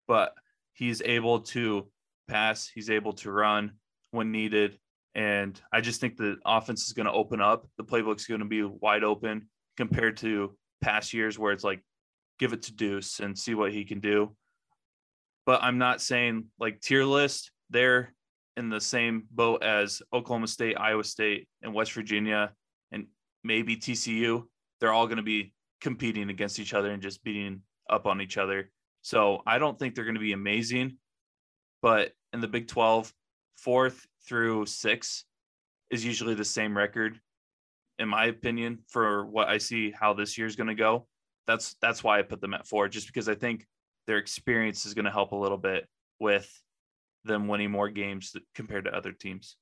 but 0.07 0.33
he's 0.73 1.01
able 1.03 1.41
to 1.41 1.87
pass, 2.27 2.67
he's 2.67 2.89
able 2.89 3.13
to 3.13 3.31
run 3.31 3.73
when 4.09 4.31
needed. 4.31 4.79
And 5.13 5.59
I 5.71 5.81
just 5.81 6.01
think 6.01 6.17
the 6.17 6.37
offense 6.45 6.87
is 6.87 6.93
going 6.93 7.05
to 7.05 7.11
open 7.11 7.41
up. 7.41 7.67
The 7.77 7.83
playbook's 7.83 8.25
going 8.25 8.39
to 8.39 8.45
be 8.45 8.63
wide 8.63 9.03
open 9.03 9.49
compared 9.77 10.17
to 10.17 10.57
past 10.81 11.13
years 11.13 11.37
where 11.37 11.51
it's 11.51 11.63
like, 11.63 11.83
give 12.39 12.53
it 12.53 12.63
to 12.63 12.73
Deuce 12.73 13.19
and 13.19 13.37
see 13.37 13.53
what 13.53 13.73
he 13.73 13.83
can 13.83 13.99
do. 13.99 14.35
But 15.45 15.63
I'm 15.63 15.77
not 15.77 16.01
saying 16.01 16.45
like 16.59 16.81
tier 16.81 17.03
list, 17.03 17.51
they're 17.69 18.13
in 18.57 18.69
the 18.69 18.81
same 18.81 19.23
boat 19.31 19.63
as 19.63 20.01
Oklahoma 20.13 20.47
State, 20.47 20.77
Iowa 20.77 21.03
State, 21.03 21.47
and 21.61 21.73
West 21.73 21.93
Virginia, 21.93 22.51
and 22.91 23.07
maybe 23.43 23.75
TCU. 23.75 24.43
They're 24.79 24.93
all 24.93 25.07
going 25.07 25.17
to 25.17 25.23
be 25.23 25.53
competing 25.79 26.29
against 26.29 26.59
each 26.59 26.73
other 26.73 26.91
and 26.91 27.01
just 27.01 27.23
beating 27.23 27.61
up 27.89 28.05
on 28.05 28.21
each 28.21 28.37
other. 28.37 28.71
So 29.01 29.41
I 29.47 29.57
don't 29.57 29.77
think 29.77 29.95
they're 29.95 30.05
going 30.05 30.15
to 30.15 30.21
be 30.21 30.33
amazing. 30.33 30.97
But 31.81 32.11
in 32.33 32.41
the 32.41 32.47
Big 32.47 32.67
12, 32.67 33.11
fourth 33.57 34.05
through 34.27 34.65
six 34.65 35.25
is 35.89 36.05
usually 36.05 36.35
the 36.35 36.45
same 36.45 36.75
record, 36.75 37.19
in 37.99 38.07
my 38.07 38.25
opinion, 38.25 38.79
for 38.87 39.25
what 39.25 39.49
I 39.49 39.57
see 39.57 39.91
how 39.91 40.13
this 40.13 40.37
year's 40.37 40.55
going 40.55 40.67
to 40.67 40.75
go. 40.75 41.07
That's 41.47 41.75
that's 41.81 42.03
why 42.03 42.19
I 42.19 42.21
put 42.21 42.39
them 42.39 42.53
at 42.53 42.67
four, 42.67 42.87
just 42.87 43.07
because 43.07 43.27
I 43.27 43.35
think 43.35 43.65
their 44.07 44.17
experience 44.17 44.85
is 44.85 44.93
going 44.93 45.05
to 45.05 45.11
help 45.11 45.31
a 45.31 45.35
little 45.35 45.57
bit 45.57 45.87
with 46.19 46.49
them 47.23 47.47
winning 47.47 47.71
more 47.71 47.89
games 47.89 48.35
compared 48.55 48.85
to 48.85 48.95
other 48.95 49.11
teams. 49.11 49.55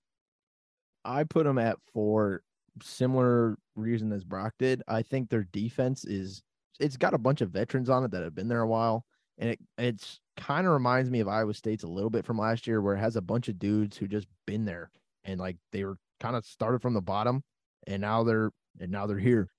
I 1.04 1.24
put 1.24 1.46
them 1.46 1.58
at 1.58 1.78
four. 1.94 2.44
Similar 2.82 3.58
reason 3.76 4.12
as 4.12 4.24
Brock 4.24 4.54
did. 4.60 4.82
I 4.88 5.02
think 5.02 5.30
their 5.30 5.48
defense 5.52 6.06
is 6.06 6.42
it's 6.80 6.98
got 6.98 7.14
a 7.14 7.18
bunch 7.18 7.42
of 7.42 7.50
veterans 7.50 7.90
on 7.90 8.06
it 8.06 8.12
that 8.12 8.24
have 8.24 8.36
been 8.36 8.48
there 8.48 8.62
a 8.62 8.68
while, 8.68 9.04
and 9.38 9.50
it 9.50 9.60
it's 9.78 10.20
kind 10.38 10.66
of 10.66 10.74
reminds 10.74 11.10
me 11.10 11.20
of 11.20 11.28
Iowa 11.28 11.54
State's 11.54 11.84
a 11.84 11.88
little 11.88 12.10
bit 12.10 12.26
from 12.26 12.38
last 12.38 12.68
year, 12.68 12.82
where 12.82 12.96
it 12.96 13.00
has 13.00 13.18
a 13.18 13.22
bunch 13.22 13.50
of 13.50 13.60
dudes 13.60 13.98
who 13.98 14.08
just 14.08 14.28
been 14.48 14.64
there 14.64 14.92
and 15.26 15.40
like 15.40 15.58
they 15.72 15.84
were 15.84 15.98
kind 16.20 16.36
of 16.36 16.46
started 16.46 16.82
from 16.82 16.94
the 16.94 17.02
bottom, 17.02 17.44
and 17.88 18.02
now 18.02 18.24
they're 18.24 18.52
and 18.80 18.92
now 18.92 19.06
they're 19.06 19.18
here. 19.18 19.50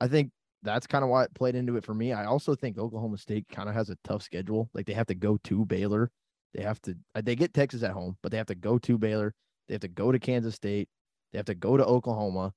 I 0.00 0.08
think 0.08 0.30
that's 0.62 0.86
kind 0.86 1.04
of 1.04 1.10
why 1.10 1.24
it 1.24 1.34
played 1.34 1.54
into 1.54 1.76
it 1.76 1.84
for 1.84 1.94
me. 1.94 2.12
I 2.12 2.26
also 2.26 2.54
think 2.54 2.78
Oklahoma 2.78 3.18
State 3.18 3.46
kind 3.50 3.68
of 3.68 3.74
has 3.74 3.90
a 3.90 3.96
tough 4.04 4.22
schedule. 4.22 4.68
Like 4.74 4.86
they 4.86 4.92
have 4.92 5.06
to 5.06 5.14
go 5.14 5.38
to 5.44 5.64
Baylor, 5.64 6.10
they 6.54 6.62
have 6.62 6.80
to 6.82 6.96
uh, 7.14 7.22
they 7.22 7.36
get 7.36 7.54
Texas 7.54 7.82
at 7.82 7.92
home, 7.92 8.16
but 8.22 8.30
they 8.30 8.38
have 8.38 8.46
to 8.46 8.54
go 8.54 8.78
to 8.78 8.98
Baylor, 8.98 9.34
they 9.68 9.74
have 9.74 9.80
to 9.82 9.88
go 9.88 10.12
to 10.12 10.18
Kansas 10.18 10.54
State, 10.54 10.88
they 11.32 11.38
have 11.38 11.46
to 11.46 11.54
go 11.54 11.76
to 11.76 11.84
Oklahoma, 11.84 12.52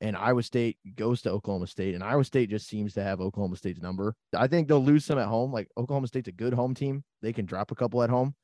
and 0.00 0.16
Iowa 0.16 0.42
State 0.42 0.78
goes 0.96 1.22
to 1.22 1.30
Oklahoma 1.30 1.66
State, 1.66 1.94
and 1.94 2.02
Iowa 2.02 2.24
State 2.24 2.50
just 2.50 2.68
seems 2.68 2.94
to 2.94 3.02
have 3.02 3.20
Oklahoma 3.20 3.56
State's 3.56 3.80
number. 3.80 4.14
I 4.34 4.46
think 4.46 4.68
they'll 4.68 4.84
lose 4.84 5.04
some 5.04 5.18
at 5.18 5.28
home. 5.28 5.52
Like 5.52 5.68
Oklahoma 5.76 6.06
State's 6.06 6.28
a 6.28 6.32
good 6.32 6.54
home 6.54 6.74
team; 6.74 7.04
they 7.20 7.32
can 7.32 7.46
drop 7.46 7.70
a 7.70 7.74
couple 7.76 8.02
at 8.02 8.10
home, 8.10 8.34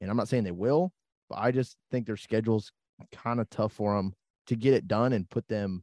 and 0.00 0.10
I'm 0.10 0.16
not 0.16 0.28
saying 0.28 0.44
they 0.44 0.52
will, 0.52 0.92
but 1.28 1.38
I 1.38 1.50
just 1.50 1.76
think 1.90 2.06
their 2.06 2.16
schedule's 2.16 2.72
kind 3.12 3.40
of 3.40 3.48
tough 3.50 3.72
for 3.72 3.94
them 3.96 4.14
to 4.46 4.56
get 4.56 4.74
it 4.74 4.88
done 4.88 5.12
and 5.12 5.28
put 5.28 5.48
them 5.48 5.82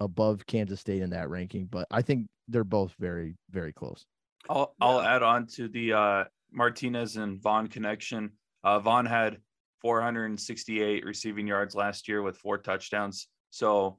above 0.00 0.46
Kansas 0.46 0.80
State 0.80 1.02
in 1.02 1.10
that 1.10 1.30
ranking. 1.30 1.66
But 1.66 1.86
I 1.90 2.02
think 2.02 2.26
they're 2.48 2.64
both 2.64 2.94
very, 2.98 3.36
very 3.50 3.72
close. 3.72 4.04
I'll 4.48 4.74
I'll 4.80 5.00
add 5.00 5.22
on 5.22 5.46
to 5.54 5.68
the 5.68 5.92
uh, 5.92 6.24
Martinez 6.52 7.16
and 7.16 7.40
Vaughn 7.40 7.66
connection. 7.66 8.32
Uh, 8.62 8.78
Vaughn 8.78 9.06
had 9.06 9.38
468 9.82 11.04
receiving 11.04 11.46
yards 11.46 11.74
last 11.74 12.08
year 12.08 12.22
with 12.22 12.38
four 12.38 12.58
touchdowns. 12.58 13.28
So 13.50 13.98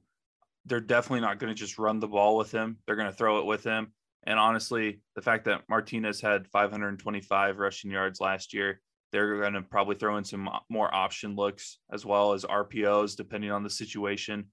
they're 0.66 0.80
definitely 0.80 1.20
not 1.20 1.38
going 1.38 1.54
to 1.54 1.58
just 1.58 1.78
run 1.78 2.00
the 2.00 2.08
ball 2.08 2.36
with 2.36 2.52
him. 2.52 2.78
They're 2.86 2.96
going 2.96 3.10
to 3.10 3.16
throw 3.16 3.38
it 3.38 3.46
with 3.46 3.64
him. 3.64 3.92
And 4.26 4.38
honestly, 4.38 5.00
the 5.14 5.22
fact 5.22 5.44
that 5.46 5.62
Martinez 5.68 6.20
had 6.20 6.46
525 6.48 7.58
rushing 7.58 7.90
yards 7.90 8.20
last 8.20 8.52
year, 8.52 8.80
they're 9.12 9.40
going 9.40 9.54
to 9.54 9.62
probably 9.62 9.96
throw 9.96 10.18
in 10.18 10.24
some 10.24 10.50
more 10.68 10.94
option 10.94 11.34
looks 11.34 11.78
as 11.90 12.04
well 12.04 12.32
as 12.32 12.44
RPOs, 12.44 13.16
depending 13.16 13.50
on 13.50 13.62
the 13.62 13.70
situation. 13.70 14.48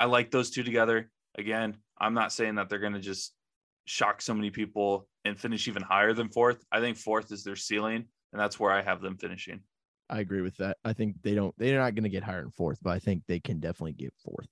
I 0.00 0.06
like 0.06 0.30
those 0.30 0.50
two 0.50 0.62
together. 0.62 1.10
Again, 1.38 1.76
I'm 2.00 2.14
not 2.14 2.32
saying 2.32 2.56
that 2.56 2.68
they're 2.68 2.78
going 2.78 2.94
to 2.94 3.00
just 3.00 3.34
shock 3.84 4.22
so 4.22 4.34
many 4.34 4.50
people 4.50 5.06
and 5.24 5.38
finish 5.38 5.68
even 5.68 5.82
higher 5.82 6.14
than 6.14 6.30
fourth. 6.30 6.64
I 6.72 6.80
think 6.80 6.96
fourth 6.96 7.30
is 7.30 7.44
their 7.44 7.56
ceiling, 7.56 8.06
and 8.32 8.40
that's 8.40 8.58
where 8.58 8.72
I 8.72 8.82
have 8.82 9.02
them 9.02 9.18
finishing. 9.18 9.60
I 10.08 10.20
agree 10.20 10.40
with 10.40 10.56
that. 10.56 10.78
I 10.84 10.94
think 10.94 11.16
they 11.22 11.34
don't. 11.34 11.54
They're 11.58 11.78
not 11.78 11.94
going 11.94 12.04
to 12.04 12.10
get 12.10 12.24
higher 12.24 12.40
than 12.40 12.50
fourth, 12.50 12.78
but 12.82 12.90
I 12.90 12.98
think 12.98 13.22
they 13.28 13.38
can 13.38 13.60
definitely 13.60 13.92
get 13.92 14.14
fourth. 14.24 14.48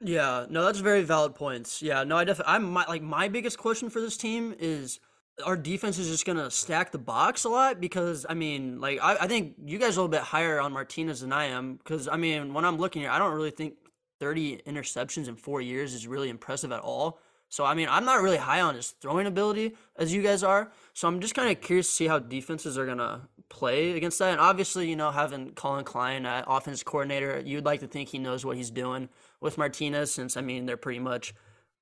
Yeah, 0.00 0.46
no, 0.48 0.64
that's 0.64 0.78
very 0.78 1.02
valid 1.02 1.34
points. 1.34 1.82
Yeah, 1.82 2.04
no, 2.04 2.16
I 2.16 2.24
definitely, 2.24 2.54
I'm 2.54 2.64
my, 2.64 2.86
like 2.86 3.02
my 3.02 3.28
biggest 3.28 3.58
question 3.58 3.90
for 3.90 4.00
this 4.00 4.16
team 4.16 4.54
is 4.58 5.00
our 5.44 5.56
defense 5.56 5.98
is 5.98 6.08
just 6.08 6.24
gonna 6.24 6.50
stack 6.50 6.92
the 6.92 6.98
box 6.98 7.44
a 7.44 7.48
lot 7.48 7.80
because 7.80 8.24
I 8.28 8.34
mean, 8.34 8.80
like 8.80 9.00
I, 9.02 9.16
I 9.20 9.26
think 9.26 9.54
you 9.64 9.78
guys 9.78 9.96
are 9.96 10.00
a 10.00 10.02
little 10.02 10.08
bit 10.08 10.20
higher 10.20 10.60
on 10.60 10.72
Martinez 10.72 11.20
than 11.20 11.32
I 11.32 11.46
am 11.46 11.76
because 11.76 12.08
I 12.08 12.16
mean, 12.16 12.54
when 12.54 12.64
I'm 12.64 12.78
looking 12.78 13.02
here, 13.02 13.10
I 13.10 13.18
don't 13.18 13.34
really 13.34 13.50
think 13.50 13.74
30 14.18 14.62
interceptions 14.66 15.28
in 15.28 15.36
four 15.36 15.60
years 15.60 15.94
is 15.94 16.06
really 16.06 16.28
impressive 16.28 16.72
at 16.72 16.80
all. 16.80 17.20
So 17.48 17.64
I 17.64 17.74
mean, 17.74 17.88
I'm 17.90 18.04
not 18.04 18.22
really 18.22 18.36
high 18.36 18.60
on 18.60 18.74
his 18.74 18.90
throwing 18.90 19.26
ability 19.26 19.74
as 19.96 20.12
you 20.12 20.22
guys 20.22 20.42
are. 20.42 20.70
So 20.92 21.08
I'm 21.08 21.20
just 21.20 21.34
kind 21.34 21.50
of 21.50 21.60
curious 21.62 21.86
to 21.86 21.92
see 21.92 22.06
how 22.06 22.18
defenses 22.18 22.76
are 22.76 22.86
gonna 22.86 23.28
play 23.48 23.92
against 23.92 24.18
that. 24.18 24.32
And 24.32 24.40
obviously, 24.40 24.88
you 24.88 24.96
know, 24.96 25.10
having 25.10 25.52
Collin 25.52 25.84
Klein, 25.84 26.26
uh, 26.26 26.44
offense 26.46 26.82
coordinator, 26.82 27.42
you'd 27.44 27.64
like 27.64 27.80
to 27.80 27.86
think 27.86 28.10
he 28.10 28.18
knows 28.18 28.44
what 28.44 28.56
he's 28.56 28.70
doing 28.70 29.08
with 29.40 29.56
Martinez, 29.56 30.12
since 30.12 30.36
I 30.36 30.42
mean 30.42 30.66
they're 30.66 30.76
pretty 30.76 31.00
much, 31.00 31.34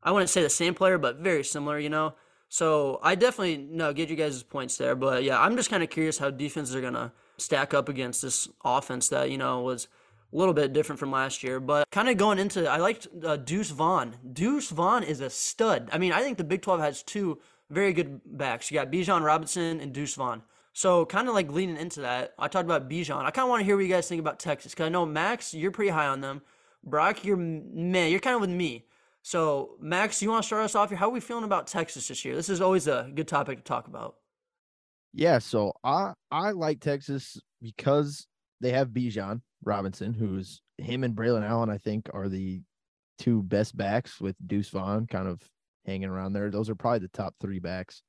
I 0.03 0.13
wouldn't 0.13 0.31
say 0.31 0.43
the 0.43 0.51
same 0.51 0.75
player, 0.75 0.99
but 0.99 1.17
very 1.17 1.43
similar, 1.43 1.79
you 1.79 1.91
know. 1.91 2.15
So 2.49 3.01
I 3.03 3.17
definitely 3.17 3.57
no 3.57 3.93
get 3.93 4.09
you 4.09 4.17
guys' 4.17 4.43
points 4.45 4.77
there, 4.77 4.95
but 4.95 5.25
yeah, 5.25 5.41
I'm 5.41 5.57
just 5.57 5.69
kind 5.69 5.83
of 5.83 5.91
curious 5.91 6.19
how 6.19 6.31
defenses 6.31 6.77
are 6.77 6.81
gonna 6.81 7.13
stack 7.39 7.75
up 7.75 7.89
against 7.89 8.23
this 8.23 8.49
offense 8.65 9.09
that 9.09 9.31
you 9.31 9.39
know 9.39 9.63
was 9.63 9.89
a 10.37 10.39
little 10.39 10.55
bit 10.55 10.73
different 10.75 10.99
from 10.99 11.11
last 11.11 11.43
year. 11.43 11.59
But 11.61 11.91
kind 11.91 12.09
of 12.09 12.19
going 12.19 12.39
into, 12.39 12.69
I 12.69 12.77
liked 12.77 13.09
uh, 13.25 13.37
Deuce 13.37 13.71
Vaughn. 13.71 14.17
Deuce 14.33 14.69
Vaughn 14.69 15.03
is 15.03 15.21
a 15.21 15.31
stud. 15.31 15.89
I 15.93 15.99
mean, 15.99 16.13
I 16.13 16.21
think 16.21 16.37
the 16.37 16.45
Big 16.45 16.61
12 16.63 16.81
has 16.81 17.03
two 17.03 17.41
very 17.71 17.93
good 17.95 18.21
backs. 18.25 18.71
You 18.71 18.79
got 18.79 18.93
Bijan 18.93 19.25
Robinson 19.25 19.81
and 19.81 19.93
Deuce 19.93 20.15
Vaughn. 20.15 20.43
So 20.75 21.07
kind 21.07 21.27
of 21.27 21.35
like 21.35 21.51
leaning 21.51 21.79
into 21.79 22.01
that, 22.03 22.35
I 22.39 22.49
talked 22.49 22.67
about 22.67 22.89
Bijan. 22.89 23.25
I 23.25 23.31
kind 23.31 23.45
of 23.45 23.49
want 23.49 23.61
to 23.61 23.65
hear 23.65 23.77
what 23.77 23.83
you 23.83 23.89
guys 23.89 24.07
think 24.09 24.21
about 24.21 24.39
Texas 24.39 24.73
because 24.73 24.87
I 24.87 24.91
know 24.91 25.07
Max, 25.07 25.55
you're 25.55 25.71
pretty 25.71 25.91
high 25.91 26.07
on 26.07 26.21
them. 26.21 26.43
Brock, 26.85 27.25
you're 27.25 27.39
man, 27.39 28.11
you're 28.11 28.21
kind 28.21 28.35
of 28.35 28.43
with 28.43 28.51
me. 28.51 28.85
So 29.23 29.77
Max, 29.81 30.21
you 30.21 30.29
want 30.29 30.43
to 30.43 30.47
start 30.47 30.63
us 30.63 30.75
off 30.75 30.91
here? 30.91 30.99
How 30.99 31.07
are 31.07 31.13
we 31.13 31.21
feeling 31.21 31.45
about 31.45 31.67
Texas 31.67 32.09
this 32.09 32.27
year? 32.27 32.37
This 32.37 32.51
is 32.51 32.61
always 32.61 32.87
a 32.87 33.11
good 33.15 33.27
topic 33.27 33.59
to 33.59 33.65
talk 33.65 33.89
about. 33.89 34.17
Yeah, 35.15 35.39
so 35.39 35.73
I 35.83 36.13
I 36.31 36.51
like 36.51 36.81
Texas 36.81 37.41
because 37.63 38.27
they 38.61 38.73
have 38.73 38.89
Bijan 38.91 39.41
Robinson, 39.67 40.15
who's 40.15 40.63
him 40.79 41.05
and 41.05 41.15
Braelon 41.15 41.47
Allen. 41.47 41.69
I 41.69 41.79
think 41.79 42.09
are 42.15 42.29
the 42.29 42.63
two 43.19 43.43
best 43.43 43.77
backs 43.77 44.21
with 44.21 44.37
Deuce 44.47 44.71
Vaughn 44.71 45.07
kind 45.07 45.29
of 45.29 45.43
hanging 45.85 46.09
around 46.09 46.33
there. 46.33 46.51
Those 46.51 46.71
are 46.71 46.75
probably 46.75 47.01
the 47.01 47.09
top 47.09 47.35
three 47.41 47.59
backs 47.59 48.03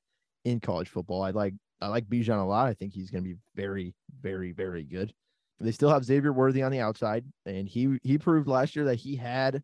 in 0.44 0.60
college 0.60 0.88
football. 0.88 1.22
I 1.22 1.30
like 1.30 1.54
I 1.80 1.88
like 1.88 2.08
Bijan 2.08 2.40
a 2.40 2.44
lot. 2.44 2.66
I 2.66 2.74
think 2.74 2.92
he's 2.92 3.10
going 3.10 3.22
to 3.24 3.30
be 3.30 3.36
very, 3.54 3.94
very, 4.20 4.52
very 4.52 4.84
good. 4.84 5.12
They 5.60 5.72
still 5.72 5.90
have 5.90 6.04
Xavier 6.04 6.32
Worthy 6.32 6.62
on 6.62 6.70
the 6.70 6.80
outside, 6.80 7.24
and 7.44 7.68
he 7.68 7.98
he 8.02 8.16
proved 8.16 8.48
last 8.48 8.76
year 8.76 8.84
that 8.86 8.96
he 8.96 9.16
had 9.16 9.62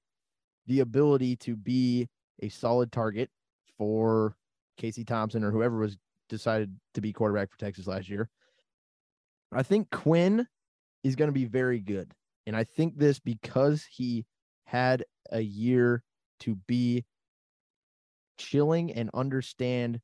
the 0.67 0.81
ability 0.81 1.37
to 1.37 1.55
be 1.55 2.09
a 2.43 2.49
solid 2.49 2.91
target 2.91 3.31
for 3.79 4.37
Casey 4.77 5.05
Thompson 5.05 5.45
or 5.45 5.53
whoever 5.53 5.79
was 5.79 5.97
decided 6.29 6.75
to 6.95 7.01
be 7.01 7.13
quarterback 7.13 7.51
for 7.51 7.59
Texas 7.59 7.87
last 7.87 8.09
year. 8.09 8.29
I 9.53 9.63
think 9.63 9.91
Quinn 9.91 10.49
is 11.05 11.15
going 11.15 11.29
to 11.29 11.33
be 11.33 11.45
very 11.45 11.79
good. 11.79 12.13
And 12.47 12.57
I 12.57 12.65
think 12.65 12.99
this 12.99 13.21
because 13.21 13.87
he 13.91 14.25
had 14.65 15.05
a 15.31 15.41
year 15.41 16.03
to 16.41 16.57
be 16.67 17.05
chilling 18.39 18.93
and 18.93 19.11
understand 19.15 20.01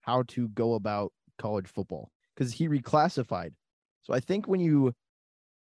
how 0.00 0.24
to 0.28 0.48
go 0.48 0.74
about 0.74 1.12
college 1.38 1.68
football 1.68 2.10
because 2.34 2.52
he 2.52 2.68
reclassified. 2.68 3.52
So 4.02 4.14
I 4.14 4.20
think 4.20 4.48
when 4.48 4.60
you 4.60 4.94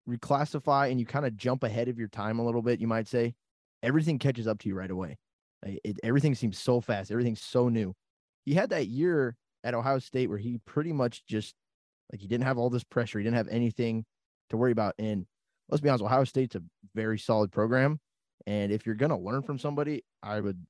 reclassify 0.07 0.91
and 0.91 0.99
you 0.99 1.05
kind 1.05 1.25
of 1.25 1.35
jump 1.35 1.63
ahead 1.63 1.87
of 1.87 1.97
your 1.97 2.07
time 2.07 2.39
a 2.39 2.45
little 2.45 2.61
bit, 2.61 2.79
you 2.79 2.87
might 2.87 3.07
say 3.07 3.33
everything 3.81 4.19
catches 4.19 4.47
up 4.47 4.59
to 4.59 4.69
you 4.69 4.75
right 4.75 4.91
away. 4.91 5.17
It, 5.63 5.99
everything 6.03 6.35
seems 6.35 6.59
so 6.59 6.79
fast. 6.79 7.11
Everything's 7.11 7.41
so 7.41 7.69
new. 7.69 7.93
He 8.45 8.53
had 8.53 8.69
that 8.69 8.87
year 8.87 9.35
at 9.63 9.73
Ohio 9.73 9.97
State 9.97 10.29
where 10.29 10.37
he 10.37 10.59
pretty 10.65 10.93
much 10.93 11.25
just 11.25 11.55
like 12.11 12.21
he 12.21 12.27
didn't 12.27 12.45
have 12.45 12.59
all 12.59 12.69
this 12.69 12.83
pressure. 12.83 13.17
He 13.17 13.23
didn't 13.23 13.37
have 13.37 13.47
anything 13.47 14.05
to 14.49 14.57
worry 14.57 14.71
about. 14.71 14.95
And 14.99 15.25
let's 15.69 15.81
be 15.81 15.89
honest, 15.89 16.03
Ohio 16.03 16.23
State's 16.23 16.55
a 16.55 16.63
very 16.93 17.19
solid 17.19 17.51
program. 17.51 17.99
And 18.47 18.71
if 18.71 18.85
you're 18.85 18.95
going 18.95 19.09
to 19.09 19.17
learn 19.17 19.41
from 19.41 19.57
somebody, 19.57 20.03
I 20.21 20.39
would 20.39 20.63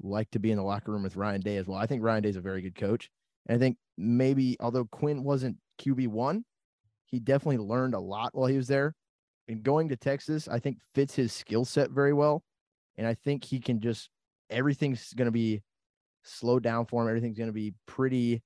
like 0.00 0.30
to 0.30 0.38
be 0.38 0.50
in 0.50 0.56
the 0.56 0.62
locker 0.62 0.92
room 0.92 1.02
with 1.02 1.16
Ryan 1.16 1.40
Day 1.40 1.56
as 1.56 1.66
well. 1.66 1.78
I 1.78 1.86
think 1.86 2.02
Ryan 2.02 2.22
Day 2.22 2.28
is 2.28 2.36
a 2.36 2.40
very 2.40 2.62
good 2.62 2.76
coach. 2.76 3.10
And 3.46 3.56
I 3.56 3.58
think 3.58 3.76
maybe, 3.96 4.56
although 4.60 4.84
Quinn 4.84 5.24
wasn't 5.24 5.56
QB1, 5.80 6.42
he 7.06 7.18
definitely 7.18 7.58
learned 7.58 7.94
a 7.94 8.00
lot 8.00 8.30
while 8.34 8.46
he 8.46 8.56
was 8.56 8.68
there. 8.68 8.94
And 9.48 9.62
going 9.62 9.88
to 9.88 9.96
Texas, 9.96 10.46
I 10.46 10.58
think 10.58 10.78
fits 10.94 11.14
his 11.14 11.32
skill 11.32 11.64
set 11.64 11.90
very 11.90 12.12
well. 12.12 12.42
And 12.98 13.06
I 13.06 13.14
think 13.14 13.44
he 13.44 13.60
can 13.60 13.80
just, 13.80 14.10
everything's 14.50 15.12
going 15.14 15.26
to 15.26 15.32
be 15.32 15.62
slowed 16.22 16.62
down 16.62 16.84
for 16.84 17.02
him. 17.02 17.08
Everything's 17.08 17.38
going 17.38 17.48
to 17.48 17.54
be 17.54 17.72
pretty 17.86 18.42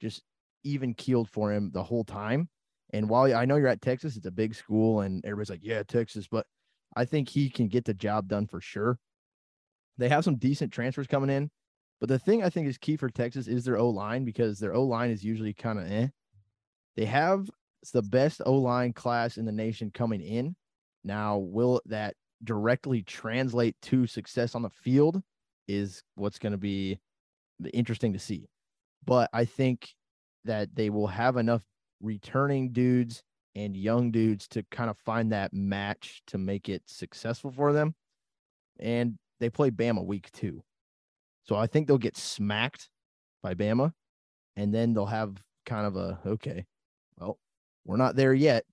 just 0.00 0.22
even 0.62 0.94
keeled 0.94 1.28
for 1.28 1.52
him 1.52 1.70
the 1.72 1.82
whole 1.82 2.04
time. 2.04 2.48
And 2.92 3.08
while 3.08 3.34
I 3.34 3.44
know 3.44 3.56
you're 3.56 3.68
at 3.68 3.82
Texas, 3.82 4.16
it's 4.16 4.26
a 4.26 4.30
big 4.30 4.54
school 4.54 5.00
and 5.00 5.24
everybody's 5.24 5.50
like, 5.50 5.60
yeah, 5.62 5.82
Texas, 5.82 6.26
but 6.30 6.46
I 6.96 7.04
think 7.04 7.28
he 7.28 7.48
can 7.48 7.68
get 7.68 7.84
the 7.84 7.94
job 7.94 8.28
done 8.28 8.46
for 8.46 8.60
sure. 8.60 8.98
They 9.98 10.08
have 10.08 10.24
some 10.24 10.36
decent 10.36 10.72
transfers 10.72 11.06
coming 11.06 11.30
in, 11.30 11.50
but 12.00 12.08
the 12.08 12.18
thing 12.18 12.42
I 12.42 12.50
think 12.50 12.66
is 12.66 12.78
key 12.78 12.96
for 12.96 13.10
Texas 13.10 13.46
is 13.46 13.64
their 13.64 13.78
O 13.78 13.90
line 13.90 14.24
because 14.24 14.58
their 14.58 14.74
O 14.74 14.84
line 14.84 15.10
is 15.10 15.24
usually 15.24 15.52
kind 15.52 15.78
of 15.78 15.90
eh. 15.90 16.08
They 16.96 17.04
have 17.04 17.48
the 17.92 18.02
best 18.02 18.40
O 18.44 18.54
line 18.54 18.92
class 18.92 19.36
in 19.36 19.44
the 19.44 19.52
nation 19.52 19.90
coming 19.92 20.20
in. 20.20 20.56
Now, 21.04 21.38
will 21.38 21.80
that 21.86 22.14
directly 22.42 23.02
translate 23.02 23.76
to 23.82 24.06
success 24.06 24.54
on 24.54 24.62
the 24.62 24.70
field? 24.70 25.22
Is 25.68 26.02
what's 26.16 26.38
going 26.38 26.52
to 26.52 26.58
be 26.58 26.98
interesting 27.72 28.12
to 28.12 28.18
see. 28.18 28.48
But 29.04 29.30
I 29.32 29.44
think 29.44 29.94
that 30.44 30.74
they 30.74 30.90
will 30.90 31.06
have 31.06 31.36
enough 31.36 31.62
returning 32.00 32.72
dudes 32.72 33.22
and 33.54 33.76
young 33.76 34.10
dudes 34.10 34.48
to 34.48 34.62
kind 34.70 34.90
of 34.90 34.98
find 34.98 35.32
that 35.32 35.52
match 35.52 36.22
to 36.28 36.38
make 36.38 36.68
it 36.68 36.82
successful 36.86 37.50
for 37.50 37.72
them. 37.72 37.94
And 38.78 39.18
they 39.40 39.50
play 39.50 39.70
Bama 39.70 40.04
week 40.04 40.30
two. 40.32 40.62
So 41.44 41.56
I 41.56 41.66
think 41.66 41.86
they'll 41.86 41.98
get 41.98 42.16
smacked 42.16 42.88
by 43.42 43.54
Bama. 43.54 43.92
And 44.56 44.74
then 44.74 44.92
they'll 44.92 45.06
have 45.06 45.36
kind 45.64 45.86
of 45.86 45.96
a, 45.96 46.18
okay, 46.26 46.66
well, 47.18 47.38
we're 47.84 47.96
not 47.96 48.16
there 48.16 48.34
yet, 48.34 48.64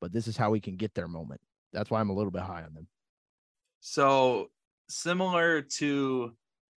but 0.00 0.12
this 0.12 0.28
is 0.28 0.36
how 0.36 0.50
we 0.50 0.60
can 0.60 0.76
get 0.76 0.94
there 0.94 1.08
moment. 1.08 1.40
That's 1.72 1.90
why 1.90 2.00
I'm 2.00 2.10
a 2.10 2.14
little 2.14 2.30
bit 2.30 2.42
high 2.42 2.62
on 2.62 2.74
them. 2.74 2.86
So 3.80 4.50
similar 4.88 5.62
to 5.62 6.32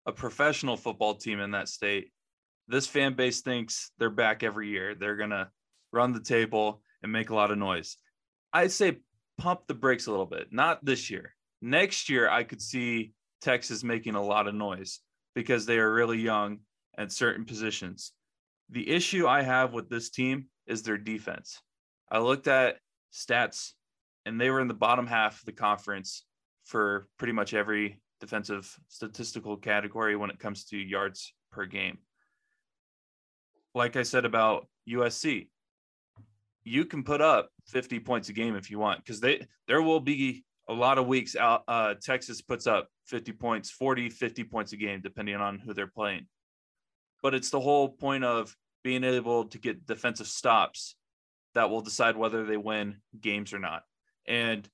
a 0.06 0.12
professional 0.12 0.76
football 0.76 1.14
team 1.14 1.40
in 1.40 1.52
that 1.52 1.68
state, 1.68 2.12
this 2.66 2.86
fan 2.86 3.14
base 3.14 3.40
thinks 3.40 3.90
they're 3.98 4.10
back 4.10 4.42
every 4.42 4.68
year. 4.68 4.94
They're 4.94 5.16
going 5.16 5.30
to 5.30 5.48
run 5.92 6.12
the 6.12 6.20
table 6.20 6.82
and 7.02 7.12
make 7.12 7.30
a 7.30 7.34
lot 7.34 7.50
of 7.50 7.58
noise. 7.58 7.96
I 8.52 8.66
say 8.68 8.98
pump 9.38 9.60
the 9.66 9.74
brakes 9.74 10.06
a 10.06 10.10
little 10.10 10.26
bit, 10.26 10.48
not 10.52 10.84
this 10.84 11.10
year. 11.10 11.34
Next 11.60 12.08
year, 12.08 12.28
I 12.28 12.44
could 12.44 12.62
see 12.62 13.12
Texas 13.40 13.84
making 13.84 14.14
a 14.14 14.22
lot 14.22 14.48
of 14.48 14.54
noise 14.54 15.00
because 15.34 15.66
they 15.66 15.78
are 15.78 15.92
really 15.92 16.18
young 16.18 16.58
at 16.96 17.12
certain 17.12 17.44
positions. 17.44 18.12
The 18.70 18.88
issue 18.88 19.26
I 19.26 19.42
have 19.42 19.72
with 19.72 19.88
this 19.88 20.10
team 20.10 20.46
is 20.66 20.82
their 20.82 20.98
defense. 20.98 21.60
I 22.10 22.18
looked 22.18 22.48
at 22.48 22.76
stats 23.12 23.72
and 24.26 24.40
they 24.40 24.50
were 24.50 24.60
in 24.60 24.68
the 24.68 24.74
bottom 24.74 25.06
half 25.06 25.40
of 25.40 25.46
the 25.46 25.52
conference 25.52 26.24
for 26.64 27.08
pretty 27.18 27.32
much 27.32 27.54
every 27.54 28.00
defensive 28.20 28.76
statistical 28.88 29.56
category 29.56 30.16
when 30.16 30.30
it 30.30 30.38
comes 30.38 30.64
to 30.66 30.76
yards 30.76 31.32
per 31.50 31.64
game. 31.64 31.98
Like 33.74 33.96
I 33.96 34.02
said 34.02 34.24
about 34.24 34.68
USC, 34.88 35.48
you 36.68 36.84
can 36.84 37.02
put 37.02 37.20
up 37.20 37.50
50 37.66 38.00
points 38.00 38.28
a 38.28 38.32
game 38.32 38.56
if 38.56 38.70
you 38.70 38.78
want 38.78 38.98
because 38.98 39.20
they 39.20 39.46
there 39.66 39.82
will 39.82 40.00
be 40.00 40.44
a 40.68 40.72
lot 40.72 40.98
of 40.98 41.06
weeks 41.06 41.34
out 41.34 41.64
uh, 41.68 41.94
texas 42.00 42.42
puts 42.42 42.66
up 42.66 42.88
50 43.08 43.32
points 43.32 43.70
40 43.70 44.10
50 44.10 44.44
points 44.44 44.72
a 44.72 44.76
game 44.76 45.00
depending 45.02 45.36
on 45.36 45.58
who 45.58 45.74
they're 45.74 45.86
playing. 45.86 46.26
But 47.22 47.34
it's 47.34 47.50
the 47.50 47.60
whole 47.60 47.88
point 47.88 48.22
of 48.22 48.54
being 48.84 49.02
able 49.02 49.46
to 49.46 49.58
get 49.58 49.86
defensive 49.86 50.28
stops 50.28 50.94
that 51.54 51.70
will 51.70 51.80
decide 51.80 52.16
whether 52.16 52.44
they 52.44 52.56
win 52.56 52.98
games 53.20 53.52
or 53.52 53.58
not. 53.58 53.82
And 54.26 54.68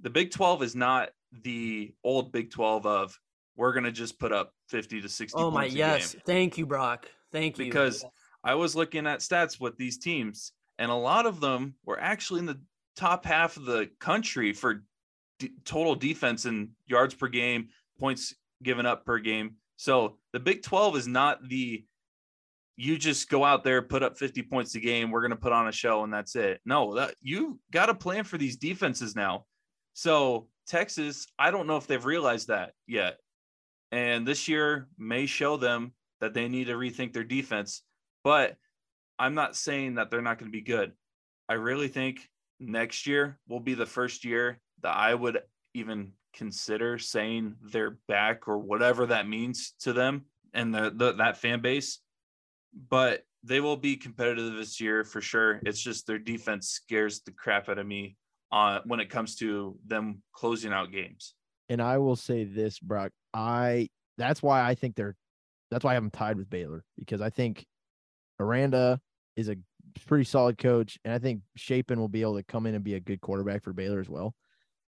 the 0.00 0.10
big 0.10 0.30
12 0.30 0.62
is 0.62 0.76
not 0.76 1.10
the 1.32 1.94
old 2.04 2.32
big 2.32 2.50
12 2.50 2.84
of 2.84 3.18
we're 3.56 3.72
going 3.72 3.84
to 3.84 3.92
just 3.92 4.18
put 4.18 4.32
up 4.32 4.52
50 4.68 5.00
to 5.00 5.08
60 5.08 5.38
oh 5.38 5.50
my 5.50 5.64
yes. 5.64 6.14
Thank 6.26 6.58
you 6.58 6.66
brock. 6.66 7.08
Thank 7.32 7.58
you. 7.58 7.64
Because 7.64 8.04
i 8.44 8.54
was 8.54 8.76
looking 8.76 9.06
at 9.06 9.20
stats 9.20 9.58
with 9.58 9.76
these 9.76 9.98
teams 9.98 10.52
and 10.78 10.90
a 10.90 10.94
lot 10.94 11.26
of 11.26 11.40
them 11.40 11.74
were 11.84 12.00
actually 12.00 12.40
in 12.40 12.46
the 12.46 12.60
top 12.96 13.24
half 13.24 13.56
of 13.56 13.64
the 13.64 13.90
country 14.00 14.52
for 14.52 14.84
d- 15.38 15.52
total 15.64 15.94
defense 15.94 16.44
and 16.44 16.70
yards 16.86 17.14
per 17.14 17.28
game, 17.28 17.68
points 17.98 18.34
given 18.62 18.86
up 18.86 19.04
per 19.04 19.18
game. 19.18 19.56
So 19.76 20.18
the 20.32 20.40
Big 20.40 20.62
12 20.62 20.96
is 20.96 21.06
not 21.06 21.48
the 21.48 21.84
you 22.78 22.98
just 22.98 23.30
go 23.30 23.42
out 23.42 23.64
there, 23.64 23.80
put 23.80 24.02
up 24.02 24.18
50 24.18 24.42
points 24.42 24.74
a 24.74 24.80
game, 24.80 25.10
we're 25.10 25.22
going 25.22 25.30
to 25.30 25.36
put 25.36 25.52
on 25.52 25.66
a 25.66 25.72
show 25.72 26.04
and 26.04 26.12
that's 26.12 26.36
it. 26.36 26.60
No, 26.66 26.94
that 26.96 27.14
you 27.22 27.58
got 27.70 27.86
to 27.86 27.94
plan 27.94 28.24
for 28.24 28.36
these 28.36 28.56
defenses 28.56 29.16
now. 29.16 29.46
So 29.94 30.48
Texas, 30.66 31.26
I 31.38 31.50
don't 31.50 31.66
know 31.66 31.78
if 31.78 31.86
they've 31.86 32.04
realized 32.04 32.48
that 32.48 32.72
yet. 32.86 33.16
And 33.92 34.26
this 34.26 34.46
year 34.46 34.88
may 34.98 35.24
show 35.24 35.56
them 35.56 35.92
that 36.20 36.34
they 36.34 36.48
need 36.48 36.66
to 36.66 36.74
rethink 36.74 37.14
their 37.14 37.24
defense. 37.24 37.82
But 38.22 38.56
I'm 39.18 39.34
not 39.34 39.56
saying 39.56 39.94
that 39.94 40.10
they're 40.10 40.22
not 40.22 40.38
going 40.38 40.50
to 40.50 40.56
be 40.56 40.62
good. 40.62 40.92
I 41.48 41.54
really 41.54 41.88
think 41.88 42.28
next 42.60 43.06
year 43.06 43.38
will 43.48 43.60
be 43.60 43.74
the 43.74 43.86
first 43.86 44.24
year 44.24 44.60
that 44.82 44.96
I 44.96 45.14
would 45.14 45.40
even 45.74 46.12
consider 46.34 46.98
saying 46.98 47.54
they're 47.62 47.98
back 48.08 48.46
or 48.46 48.58
whatever 48.58 49.06
that 49.06 49.28
means 49.28 49.74
to 49.80 49.92
them 49.92 50.26
and 50.52 50.74
the, 50.74 50.92
the 50.94 51.12
that 51.14 51.38
fan 51.38 51.60
base. 51.60 52.00
But 52.90 53.22
they 53.42 53.60
will 53.60 53.76
be 53.76 53.96
competitive 53.96 54.54
this 54.54 54.80
year 54.80 55.04
for 55.04 55.20
sure. 55.20 55.60
It's 55.64 55.80
just 55.80 56.06
their 56.06 56.18
defense 56.18 56.68
scares 56.68 57.20
the 57.20 57.30
crap 57.30 57.68
out 57.68 57.78
of 57.78 57.86
me 57.86 58.16
uh, 58.52 58.80
when 58.84 59.00
it 59.00 59.08
comes 59.08 59.36
to 59.36 59.78
them 59.86 60.22
closing 60.32 60.72
out 60.72 60.92
games. 60.92 61.34
And 61.68 61.80
I 61.80 61.98
will 61.98 62.16
say 62.16 62.44
this, 62.44 62.78
Brock. 62.78 63.12
I 63.32 63.88
that's 64.18 64.42
why 64.42 64.66
I 64.66 64.74
think 64.74 64.96
they're 64.96 65.14
that's 65.70 65.84
why 65.84 65.92
I 65.92 65.94
have 65.94 66.02
them 66.02 66.10
tied 66.10 66.36
with 66.36 66.50
Baylor 66.50 66.84
because 66.98 67.20
I 67.20 67.30
think 67.30 67.64
Aranda 68.38 69.00
is 69.36 69.48
a 69.48 69.56
pretty 70.06 70.24
solid 70.24 70.58
coach, 70.58 70.98
and 71.04 71.14
I 71.14 71.18
think 71.18 71.42
Shapen 71.56 71.98
will 71.98 72.08
be 72.08 72.22
able 72.22 72.36
to 72.36 72.42
come 72.42 72.66
in 72.66 72.74
and 72.74 72.84
be 72.84 72.94
a 72.94 73.00
good 73.00 73.20
quarterback 73.20 73.62
for 73.62 73.72
Baylor 73.72 74.00
as 74.00 74.08
well. 74.08 74.34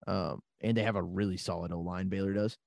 Um, 0.08 0.40
and 0.62 0.76
they 0.76 0.84
have 0.84 0.96
a 0.96 1.04
really 1.04 1.38
solid 1.38 1.72
O 1.72 1.80
line. 1.82 2.10
Baylor 2.10 2.34
does, 2.34 2.58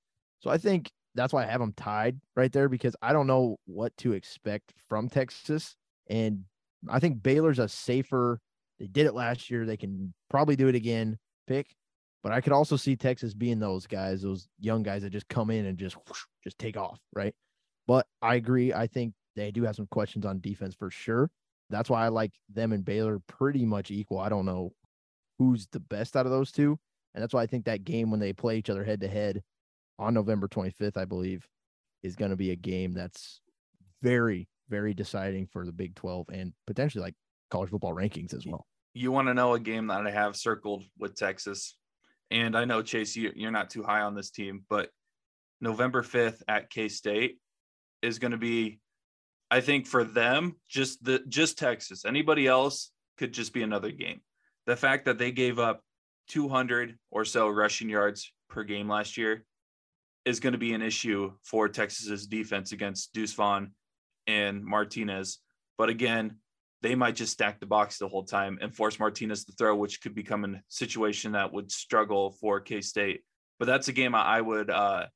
so 0.41 0.51
I 0.51 0.59
think 0.59 0.91
that's 1.15 1.33
why 1.33 1.43
I 1.45 1.51
have 1.51 1.61
them 1.61 1.73
tied 1.77 2.21
right 2.37 2.53
there 2.53 2.69
because 2.69 2.95
I 3.03 3.13
don't 3.13 3.27
know 3.27 3.57
what 3.67 3.97
to 3.99 4.13
expect 4.13 4.73
from 4.89 5.09
Texas, 5.09 5.75
and 6.09 6.45
I 6.89 7.01
think 7.01 7.23
Baylor's 7.23 7.59
a 7.59 7.69
safer. 7.69 8.41
They 8.79 8.87
did 8.87 9.07
it 9.07 9.15
last 9.15 9.51
year. 9.51 9.67
They 9.67 9.77
can 9.77 10.15
probably 10.29 10.57
do 10.57 10.69
it 10.69 10.75
again. 10.75 11.19
Pick, 11.47 11.75
but 12.23 12.33
I 12.33 12.41
could 12.41 12.53
also 12.53 12.77
see 12.77 12.97
Texas 12.97 13.35
being 13.35 13.59
those 13.59 13.87
guys, 13.87 14.23
those 14.23 14.49
young 14.59 14.83
guys 14.83 15.03
that 15.03 15.11
just 15.11 15.29
come 15.29 15.51
in 15.51 15.67
and 15.67 15.79
just 15.79 15.97
whoosh, 15.97 16.25
just 16.45 16.59
take 16.59 16.77
off, 16.77 16.99
right? 17.15 17.35
But 17.87 18.07
I 18.21 18.35
agree. 18.35 18.73
I 18.73 18.87
think 18.87 19.15
they 19.37 19.51
do 19.51 19.65
have 19.65 19.77
some 19.77 19.89
questions 19.91 20.27
on 20.27 20.41
defense 20.41 20.75
for 20.75 20.91
sure. 20.91 21.31
That's 21.71 21.89
why 21.89 22.05
I 22.05 22.09
like 22.09 22.33
them 22.53 22.73
and 22.73 22.85
Baylor 22.85 23.21
pretty 23.27 23.65
much 23.65 23.91
equal. 23.91 24.19
I 24.19 24.29
don't 24.29 24.47
know 24.47 24.73
who's 25.39 25.67
the 25.73 25.81
best 25.81 26.17
out 26.17 26.27
of 26.27 26.33
those 26.33 26.53
two. 26.53 26.79
And 27.15 27.23
that's 27.23 27.35
why 27.35 27.43
I 27.43 27.47
think 27.47 27.65
that 27.65 27.85
game 27.85 28.11
when 28.11 28.21
they 28.21 28.33
play 28.33 28.59
each 28.59 28.71
other 28.71 28.85
head 28.85 29.01
to 29.01 29.09
head 29.09 29.43
on 29.99 30.15
November 30.15 30.49
25th, 30.49 30.97
I 30.97 31.05
believe, 31.05 31.47
is 32.03 32.17
going 32.17 32.31
to 32.31 32.37
be 32.37 32.51
a 32.51 32.57
game 32.57 32.93
that's 32.93 33.41
very, 34.03 34.49
very 34.69 34.95
deciding 34.95 35.47
for 35.47 35.65
the 35.65 35.73
Big 35.73 35.95
12 35.95 36.27
and 36.33 36.53
potentially 36.67 37.03
like 37.03 37.15
college 37.51 37.71
football 37.71 37.95
rankings 37.95 38.35
as 38.35 38.47
well. 38.47 38.67
You 38.95 39.13
want 39.13 39.29
to 39.29 39.35
know 39.35 39.55
a 39.55 39.61
game 39.61 39.89
that 39.89 40.07
I 40.07 40.11
have 40.11 40.37
circled 40.37 40.85
with 40.99 41.15
Texas. 41.15 41.77
And 42.31 42.57
I 42.57 42.65
know, 42.65 42.83
Chase, 42.83 43.17
you're 43.17 43.51
not 43.51 43.71
too 43.71 43.83
high 43.83 44.03
on 44.03 44.15
this 44.15 44.31
team, 44.31 44.65
but 44.69 44.91
November 45.61 46.03
5th 46.03 46.43
at 46.49 46.71
K 46.71 46.89
State 46.89 47.39
is 48.03 48.19
going 48.19 48.33
to 48.33 48.39
be 48.39 48.81
I 49.51 49.61
think 49.61 49.87
for 49.87 50.05
them, 50.05 50.57
just 50.69 51.03
the 51.03 51.21
just 51.29 51.59
Texas, 51.59 52.05
anybody 52.05 52.47
else 52.47 52.93
could 53.19 53.33
just 53.33 53.53
be 53.53 53.63
another 53.63 53.91
game. 53.91 54.21
The 54.67 54.77
fact 54.77 55.07
that 55.07 55.19
they 55.19 55.33
gave 55.33 55.59
up 55.59 55.83
200 56.29 56.97
or 57.11 57.25
so 57.25 57.49
rushing 57.49 57.89
yards 57.89 58.33
per 58.49 58.63
game 58.63 58.89
last 58.89 59.17
year 59.17 59.45
is 60.25 60.39
going 60.39 60.53
to 60.53 60.59
be 60.59 60.75
an 60.75 60.83
issue 60.83 61.33
for 61.43 61.69
Texas's 61.69 62.27
defense 62.27 62.73
against 62.73 63.13
Deuce 63.13 63.33
Vaughn 63.33 63.73
and 64.27 64.65
Martinez. 64.65 65.39
But 65.77 65.89
again, 65.89 66.37
they 66.83 66.95
might 66.95 67.17
just 67.17 67.33
stack 67.33 67.59
the 67.59 67.67
box 67.67 67.99
the 67.99 68.09
whole 68.09 68.25
time 68.25 68.59
and 68.61 68.75
force 68.75 68.99
Martinez 68.99 69.45
to 69.45 69.53
throw, 69.53 69.75
which 69.77 70.01
could 70.01 70.15
become 70.15 70.45
a 70.45 70.63
situation 70.69 71.33
that 71.33 71.53
would 71.53 71.71
struggle 71.73 72.31
for 72.41 72.61
K 72.61 72.81
State. 72.81 73.23
But 73.59 73.67
that's 73.67 73.89
a 73.89 73.93
game 73.93 74.15
I 74.15 74.41
would 74.41 74.71
uh, 74.71 75.07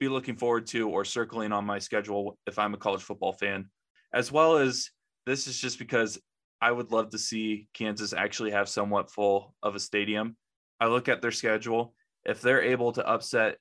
be 0.00 0.08
looking 0.08 0.34
forward 0.34 0.66
to 0.66 0.88
or 0.88 1.04
circling 1.04 1.52
on 1.52 1.64
my 1.64 1.78
schedule 1.78 2.38
if 2.46 2.58
I'm 2.58 2.74
a 2.74 2.78
college 2.78 3.02
football 3.02 3.34
fan, 3.34 3.66
as 4.12 4.32
well 4.32 4.56
as 4.56 4.90
this 5.26 5.46
is 5.46 5.60
just 5.60 5.78
because 5.78 6.18
I 6.60 6.72
would 6.72 6.90
love 6.90 7.10
to 7.10 7.18
see 7.18 7.68
Kansas 7.74 8.12
actually 8.12 8.50
have 8.50 8.68
somewhat 8.68 9.10
full 9.10 9.54
of 9.62 9.74
a 9.74 9.78
stadium. 9.80 10.36
I 10.80 10.86
look 10.86 11.08
at 11.08 11.20
their 11.22 11.30
schedule 11.30 11.94
if 12.24 12.40
they're 12.40 12.62
able 12.62 12.92
to 12.92 13.06
upset 13.06 13.58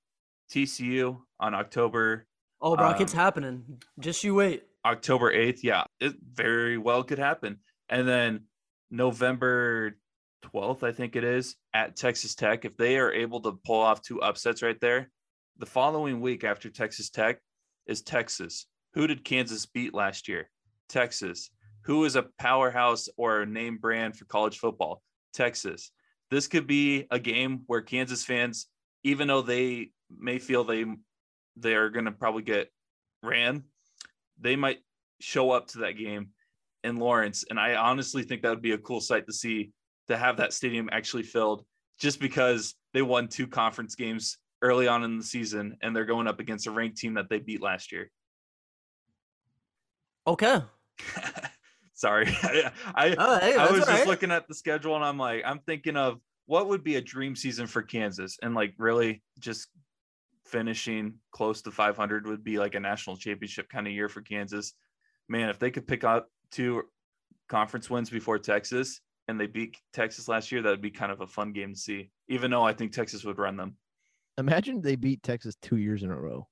TCU 0.51 1.19
on 1.39 1.53
October 1.53 2.25
Oh, 2.61 2.75
Brock, 2.75 2.97
Um, 2.97 3.03
it's 3.03 3.13
happening. 3.13 3.63
Just 3.99 4.21
you 4.23 4.35
wait. 4.35 4.63
October 4.83 5.33
8th, 5.33 5.59
yeah, 5.63 5.85
it 6.01 6.13
very 6.33 6.77
well 6.77 7.03
could 7.03 7.19
happen. 7.19 7.59
And 7.87 8.05
then 8.05 8.41
November 8.91 9.95
12th, 10.45 10.83
I 10.83 10.91
think 10.91 11.15
it 11.15 11.23
is, 11.23 11.55
at 11.73 11.95
Texas 11.95 12.35
Tech, 12.35 12.65
if 12.65 12.75
they 12.75 12.97
are 12.97 13.13
able 13.13 13.39
to 13.41 13.53
pull 13.65 13.79
off 13.79 14.01
two 14.01 14.21
upsets 14.21 14.61
right 14.61 14.79
there, 14.81 15.09
the 15.59 15.65
following 15.65 16.21
week 16.21 16.45
after 16.45 16.69
Texas 16.69 17.09
Tech 17.09 17.39
is 17.85 18.01
Texas. 18.01 18.65
Who 18.93 19.07
did 19.07 19.25
Kansas 19.25 19.65
beat 19.65 19.93
last 19.93 20.29
year? 20.29 20.49
Texas. 20.87 21.51
Who 21.83 22.05
is 22.05 22.15
a 22.15 22.27
powerhouse 22.39 23.09
or 23.17 23.41
a 23.41 23.45
name 23.45 23.77
brand 23.77 24.15
for 24.15 24.25
college 24.25 24.57
football? 24.57 25.03
Texas. 25.33 25.91
This 26.31 26.47
could 26.47 26.65
be 26.65 27.07
a 27.11 27.19
game 27.19 27.63
where 27.67 27.81
Kansas 27.81 28.23
fans, 28.23 28.67
even 29.03 29.27
though 29.27 29.41
they 29.41 29.91
may 30.09 30.39
feel 30.39 30.63
they 30.63 30.85
they're 31.57 31.89
going 31.89 32.05
to 32.05 32.11
probably 32.11 32.43
get 32.43 32.71
ran, 33.21 33.63
they 34.39 34.55
might 34.55 34.79
show 35.19 35.51
up 35.51 35.67
to 35.67 35.79
that 35.79 35.97
game 35.97 36.29
in 36.85 36.95
Lawrence. 36.95 37.43
And 37.49 37.59
I 37.59 37.75
honestly 37.75 38.23
think 38.23 38.43
that 38.43 38.49
would 38.49 38.61
be 38.61 38.71
a 38.71 38.77
cool 38.77 39.01
sight 39.01 39.27
to 39.27 39.33
see 39.33 39.71
to 40.07 40.15
have 40.15 40.37
that 40.37 40.53
stadium 40.53 40.87
actually 40.91 41.23
filled 41.23 41.65
just 41.99 42.21
because 42.21 42.75
they 42.93 43.01
won 43.01 43.27
two 43.27 43.45
conference 43.45 43.95
games 43.95 44.37
early 44.61 44.87
on 44.87 45.03
in 45.03 45.17
the 45.17 45.23
season 45.23 45.77
and 45.81 45.95
they're 45.95 46.05
going 46.05 46.27
up 46.27 46.39
against 46.39 46.67
a 46.67 46.71
ranked 46.71 46.97
team 46.97 47.13
that 47.15 47.29
they 47.29 47.39
beat 47.39 47.61
last 47.61 47.91
year. 47.91 48.11
Okay. 50.27 50.61
Sorry. 51.93 52.27
I 52.43 52.71
I, 52.93 53.15
Oh, 53.17 53.39
hey, 53.39 53.55
I 53.55 53.71
was 53.71 53.81
just 53.81 53.89
right. 53.89 54.07
looking 54.07 54.31
at 54.31 54.47
the 54.47 54.53
schedule 54.53 54.95
and 54.95 55.03
I'm 55.03 55.17
like, 55.17 55.43
I'm 55.45 55.59
thinking 55.59 55.97
of 55.97 56.19
what 56.45 56.67
would 56.67 56.83
be 56.83 56.95
a 56.95 57.01
dream 57.01 57.35
season 57.35 57.67
for 57.67 57.81
Kansas 57.81 58.37
and 58.41 58.55
like 58.55 58.73
really 58.77 59.21
just 59.39 59.67
finishing 60.45 61.13
close 61.31 61.61
to 61.61 61.71
500 61.71 62.27
would 62.27 62.43
be 62.43 62.57
like 62.57 62.75
a 62.75 62.79
national 62.79 63.17
championship 63.17 63.69
kind 63.69 63.87
of 63.87 63.93
year 63.93 64.09
for 64.09 64.21
Kansas. 64.21 64.73
Man, 65.27 65.49
if 65.49 65.59
they 65.59 65.71
could 65.71 65.87
pick 65.87 66.03
up 66.03 66.29
two 66.51 66.83
conference 67.47 67.89
wins 67.89 68.09
before 68.09 68.39
Texas 68.39 69.01
and 69.27 69.39
they 69.39 69.45
beat 69.45 69.77
Texas 69.93 70.27
last 70.27 70.51
year, 70.51 70.61
that 70.61 70.69
would 70.69 70.81
be 70.81 70.89
kind 70.89 71.11
of 71.11 71.21
a 71.21 71.27
fun 71.27 71.53
game 71.53 71.73
to 71.73 71.79
see, 71.79 72.09
even 72.27 72.49
though 72.49 72.63
I 72.63 72.73
think 72.73 72.91
Texas 72.91 73.23
would 73.23 73.37
run 73.37 73.55
them. 73.57 73.75
Imagine 74.39 74.81
they 74.81 74.95
beat 74.95 75.21
Texas 75.21 75.55
two 75.61 75.77
years 75.77 76.03
in 76.03 76.11
a 76.11 76.19
row. 76.19 76.47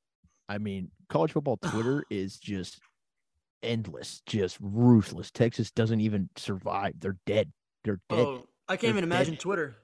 I 0.49 0.57
mean, 0.57 0.91
college 1.09 1.31
football 1.31 1.57
Twitter 1.71 2.03
is 2.09 2.37
just 2.37 2.79
endless, 3.63 4.21
just 4.25 4.57
ruthless. 4.61 5.31
Texas 5.31 5.71
doesn't 5.71 6.01
even 6.01 6.29
survive. 6.35 6.93
They're 6.99 7.17
dead. 7.25 7.51
They're 7.83 7.99
dead. 8.09 8.19
Oh, 8.19 8.47
I 8.67 8.73
can't 8.73 8.81
They're 8.81 8.89
even 8.91 9.03
imagine 9.03 9.33
dead. 9.35 9.39
Twitter. 9.39 9.77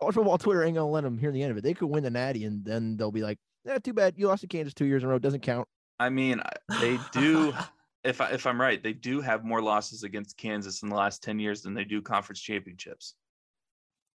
College 0.00 0.14
football 0.14 0.38
Twitter 0.38 0.62
ain't 0.62 0.76
gonna 0.76 0.88
let 0.88 1.02
them 1.02 1.18
hear 1.18 1.32
the 1.32 1.42
end 1.42 1.50
of 1.50 1.58
it. 1.58 1.64
They 1.64 1.74
could 1.74 1.88
win 1.88 2.04
the 2.04 2.10
Natty, 2.10 2.44
and 2.44 2.64
then 2.64 2.96
they'll 2.96 3.10
be 3.10 3.22
like, 3.22 3.38
"Yeah, 3.64 3.78
too 3.78 3.92
bad. 3.92 4.14
You 4.16 4.28
lost 4.28 4.42
to 4.42 4.46
Kansas 4.46 4.72
two 4.72 4.84
years 4.84 5.02
in 5.02 5.08
a 5.08 5.12
row. 5.12 5.18
Doesn't 5.18 5.40
count." 5.40 5.66
I 5.98 6.08
mean, 6.08 6.40
they 6.80 6.98
do 7.12 7.52
if 8.04 8.20
I, 8.20 8.30
if 8.30 8.46
I'm 8.46 8.60
right, 8.60 8.82
they 8.82 8.92
do 8.92 9.20
have 9.20 9.44
more 9.44 9.60
losses 9.60 10.02
against 10.02 10.36
Kansas 10.36 10.82
in 10.82 10.88
the 10.88 10.94
last 10.94 11.22
10 11.22 11.38
years 11.38 11.62
than 11.62 11.74
they 11.74 11.84
do 11.84 12.00
conference 12.00 12.40
championships. 12.40 13.14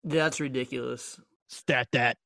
That's 0.03 0.39
ridiculous. 0.39 1.19
Stat 1.47 1.87
that. 1.93 2.17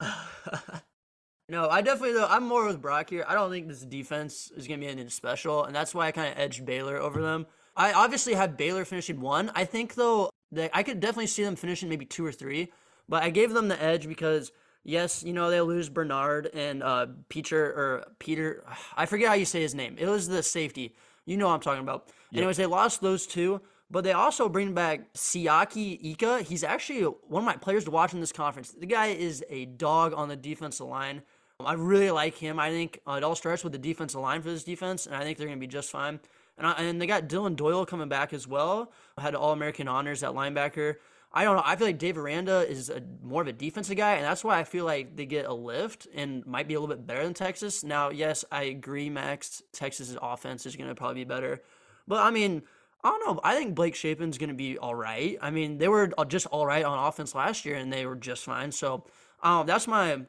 no, 1.48 1.68
I 1.68 1.80
definitely 1.80 2.14
though 2.14 2.26
I'm 2.26 2.44
more 2.44 2.66
with 2.66 2.80
Brock 2.80 3.10
here. 3.10 3.24
I 3.28 3.34
don't 3.34 3.50
think 3.50 3.68
this 3.68 3.82
defense 3.82 4.50
is 4.56 4.66
gonna 4.66 4.78
be 4.78 4.86
anything 4.86 5.08
special, 5.10 5.64
and 5.64 5.74
that's 5.74 5.94
why 5.94 6.06
I 6.06 6.12
kind 6.12 6.32
of 6.32 6.38
edged 6.38 6.64
Baylor 6.64 6.96
over 6.96 7.20
them. 7.22 7.46
I 7.76 7.92
obviously 7.92 8.34
have 8.34 8.56
Baylor 8.56 8.84
finishing 8.84 9.20
one. 9.20 9.50
I 9.54 9.64
think 9.64 9.94
though 9.94 10.30
that 10.52 10.70
I 10.74 10.82
could 10.82 11.00
definitely 11.00 11.28
see 11.28 11.44
them 11.44 11.56
finishing 11.56 11.88
maybe 11.88 12.04
two 12.04 12.24
or 12.24 12.32
three, 12.32 12.72
but 13.08 13.22
I 13.22 13.30
gave 13.30 13.52
them 13.52 13.68
the 13.68 13.82
edge 13.82 14.08
because 14.08 14.52
yes, 14.84 15.22
you 15.22 15.32
know 15.32 15.50
they 15.50 15.60
lose 15.60 15.88
Bernard 15.88 16.50
and 16.54 16.82
uh 16.82 17.06
Peter 17.28 17.64
or 17.64 18.04
Peter. 18.18 18.64
I 18.96 19.06
forget 19.06 19.28
how 19.28 19.34
you 19.34 19.44
say 19.44 19.60
his 19.60 19.74
name. 19.74 19.96
It 19.98 20.08
was 20.08 20.28
the 20.28 20.42
safety. 20.42 20.94
You 21.26 21.36
know 21.36 21.48
what 21.48 21.54
I'm 21.54 21.60
talking 21.60 21.82
about. 21.82 22.10
Anyways, 22.34 22.56
they 22.56 22.66
lost 22.66 23.00
those 23.00 23.26
two. 23.26 23.60
But 23.90 24.04
they 24.04 24.12
also 24.12 24.48
bring 24.48 24.72
back 24.72 25.12
Siaki 25.14 26.12
Ika. 26.12 26.42
He's 26.42 26.62
actually 26.62 27.02
one 27.02 27.42
of 27.42 27.46
my 27.46 27.56
players 27.56 27.84
to 27.84 27.90
watch 27.90 28.12
in 28.12 28.20
this 28.20 28.32
conference. 28.32 28.70
The 28.70 28.86
guy 28.86 29.08
is 29.08 29.44
a 29.50 29.64
dog 29.64 30.14
on 30.14 30.28
the 30.28 30.36
defensive 30.36 30.86
line. 30.86 31.22
I 31.58 31.74
really 31.74 32.10
like 32.10 32.36
him. 32.36 32.58
I 32.58 32.70
think 32.70 33.00
uh, 33.06 33.14
it 33.14 33.24
all 33.24 33.34
starts 33.34 33.64
with 33.64 33.72
the 33.72 33.78
defensive 33.78 34.20
line 34.20 34.42
for 34.42 34.50
this 34.50 34.64
defense, 34.64 35.06
and 35.06 35.14
I 35.14 35.22
think 35.22 35.38
they're 35.38 35.46
going 35.46 35.58
to 35.58 35.60
be 35.60 35.66
just 35.66 35.90
fine. 35.90 36.20
And, 36.56 36.66
I, 36.66 36.72
and 36.72 37.00
they 37.00 37.06
got 37.06 37.28
Dillon 37.28 37.54
Doyle 37.54 37.84
coming 37.84 38.08
back 38.08 38.32
as 38.32 38.46
well. 38.46 38.92
Had 39.18 39.34
All 39.34 39.52
American 39.52 39.88
honors 39.88 40.22
at 40.22 40.30
linebacker. 40.30 40.96
I 41.32 41.44
don't 41.44 41.56
know. 41.56 41.62
I 41.64 41.76
feel 41.76 41.86
like 41.86 41.98
Dave 41.98 42.18
Aranda 42.18 42.68
is 42.68 42.90
a, 42.90 43.02
more 43.22 43.42
of 43.42 43.48
a 43.48 43.52
defensive 43.52 43.96
guy, 43.96 44.14
and 44.14 44.24
that's 44.24 44.42
why 44.42 44.58
I 44.58 44.64
feel 44.64 44.84
like 44.84 45.16
they 45.16 45.26
get 45.26 45.46
a 45.46 45.54
lift 45.54 46.08
and 46.14 46.44
might 46.44 46.66
be 46.66 46.74
a 46.74 46.80
little 46.80 46.94
bit 46.94 47.06
better 47.06 47.22
than 47.22 47.34
Texas. 47.34 47.84
Now, 47.84 48.10
yes, 48.10 48.44
I 48.50 48.64
agree, 48.64 49.10
Max. 49.10 49.62
Texas's 49.72 50.16
offense 50.20 50.66
is 50.66 50.76
going 50.76 50.88
to 50.88 50.94
probably 50.94 51.22
be 51.22 51.28
better. 51.28 51.62
But 52.08 52.22
I 52.24 52.30
mean, 52.30 52.62
I 53.02 53.08
don't 53.08 53.26
know. 53.26 53.40
I 53.42 53.56
think 53.56 53.74
Blake 53.74 53.94
Shapen's 53.94 54.38
going 54.38 54.48
to 54.48 54.54
be 54.54 54.76
all 54.76 54.94
right. 54.94 55.38
I 55.40 55.50
mean, 55.50 55.78
they 55.78 55.88
were 55.88 56.12
just 56.28 56.46
all 56.46 56.66
right 56.66 56.84
on 56.84 56.98
offense 56.98 57.34
last 57.34 57.64
year, 57.64 57.76
and 57.76 57.92
they 57.92 58.04
were 58.04 58.16
just 58.16 58.44
fine. 58.44 58.72
So 58.72 59.04
um, 59.42 59.66
that's 59.66 59.86
my 59.86 60.20